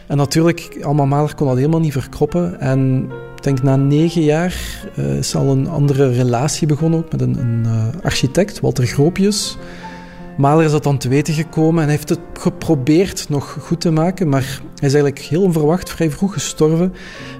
[0.07, 2.59] En natuurlijk, allemaal Maler kon dat helemaal niet verkroppen.
[2.59, 4.55] En ik denk na negen jaar
[4.97, 9.57] uh, is al een andere relatie begonnen, ook met een, een uh, architect, Walter Groopjes.
[10.38, 14.29] Maler is dat dan te weten gekomen en heeft het geprobeerd nog goed te maken,
[14.29, 16.93] maar hij is eigenlijk heel onverwacht vrij vroeg gestorven.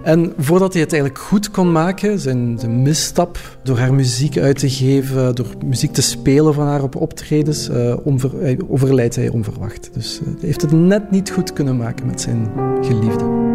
[0.04, 4.60] En voordat hij het eigenlijk goed kon maken, zijn de misstap door haar muziek uit
[4.60, 7.70] te geven, door muziek te spelen van haar op optredens,
[8.04, 8.32] onver,
[8.68, 9.90] overlijdt hij onverwacht.
[9.94, 13.51] Dus uh, hij heeft het net niet goed kunnen maken met zijn geliefde.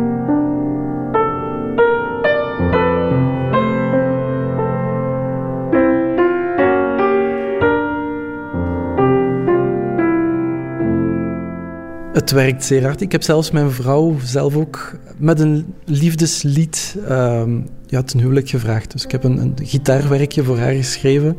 [12.27, 13.01] Het werkt zeer hard.
[13.01, 17.43] Ik heb zelfs mijn vrouw zelf ook met een liefdeslied uh,
[17.87, 18.93] ja, ten huwelijk gevraagd.
[18.93, 21.39] Dus ik heb een, een, gitaarwerkje voor haar geschreven.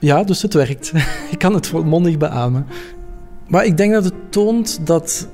[0.00, 0.92] Ja, dus het werkt.
[1.30, 2.66] ik kan het volmondig beamen.
[3.48, 5.28] Maar ik denk dat het toont dat...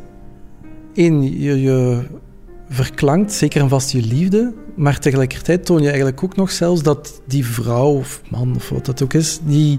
[0.95, 2.03] één, je, je
[2.69, 7.21] verklankt zeker en vast je liefde, maar tegelijkertijd toon je eigenlijk ook nog zelfs dat
[7.27, 9.79] die vrouw of man of wat dat ook is, die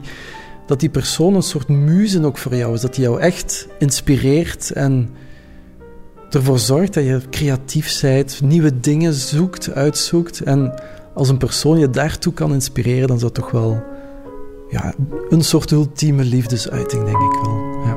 [0.65, 2.81] dat die persoon een soort muze ook voor jou is.
[2.81, 5.09] Dat die jou echt inspireert en
[6.29, 10.39] ervoor zorgt dat je creatief bent, nieuwe dingen zoekt, uitzoekt.
[10.39, 10.73] En
[11.13, 13.83] als een persoon je daartoe kan inspireren, dan is dat toch wel
[14.69, 14.93] ja,
[15.29, 17.83] een soort ultieme liefdesuiting, denk ik wel.
[17.85, 17.95] Ja.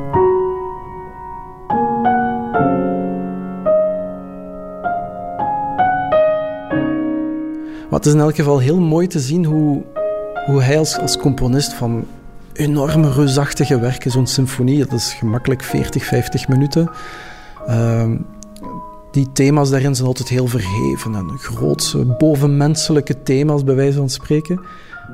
[7.91, 9.83] Maar het is in elk geval heel mooi te zien hoe,
[10.47, 12.07] hoe hij als, als componist van
[12.59, 14.11] enorme reusachtige werken.
[14.11, 16.91] Zo'n symfonie, dat is gemakkelijk 40, 50 minuten.
[17.69, 18.11] Uh,
[19.11, 24.61] die thema's daarin zijn altijd heel verheven en grootse, bovenmenselijke thema's, bij wijze van spreken.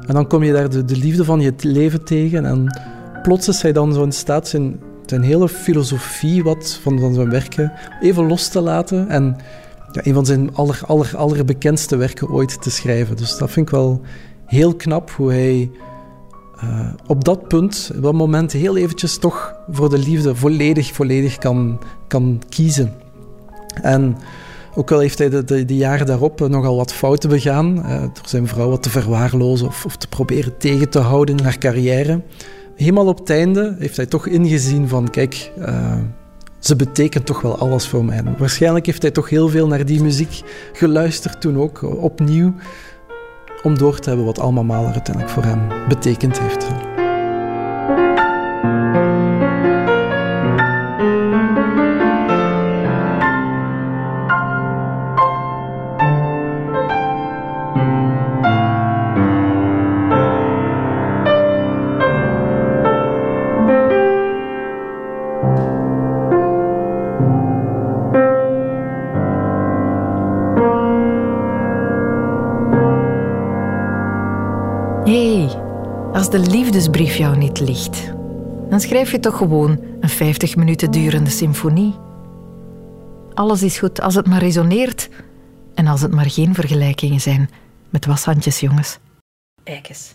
[0.06, 2.80] En dan kom je daar de, de liefde van je leven tegen en
[3.22, 7.30] plots is hij dan zo in staat zijn, zijn hele filosofie wat van, van zijn
[7.30, 9.36] werken even los te laten en
[9.92, 13.16] ja, een van zijn aller, aller, allerbekendste werken ooit te schrijven.
[13.16, 14.00] Dus dat vind ik wel
[14.46, 15.70] heel knap hoe hij
[16.68, 21.38] uh, op dat punt, op dat moment, heel eventjes toch voor de liefde volledig, volledig
[21.38, 22.92] kan, kan kiezen.
[23.82, 24.16] En
[24.74, 28.46] ook al heeft hij de, de, jaren daarop nogal wat fouten begaan, uh, door zijn
[28.46, 32.20] vrouw wat te verwaarlozen of, of, te proberen tegen te houden in haar carrière.
[32.76, 35.50] Helemaal op het einde heeft hij toch ingezien van, kijk,
[36.58, 38.22] ze betekent toch wel alles voor mij.
[38.38, 40.42] waarschijnlijk heeft hij toch heel veel naar die muziek
[40.72, 42.54] geluisterd toen ook, opnieuw
[43.64, 46.83] om door te hebben wat Alma Mahler uiteindelijk voor hem betekend heeft.
[76.98, 78.12] Liefdesbrief jou niet ligt,
[78.70, 81.94] dan schrijf je toch gewoon een 50 minuten durende symfonie.
[83.34, 85.08] Alles is goed als het maar resoneert
[85.74, 87.50] en als het maar geen vergelijkingen zijn
[87.90, 88.98] met washandjes, jongens.
[89.64, 90.14] Eikes.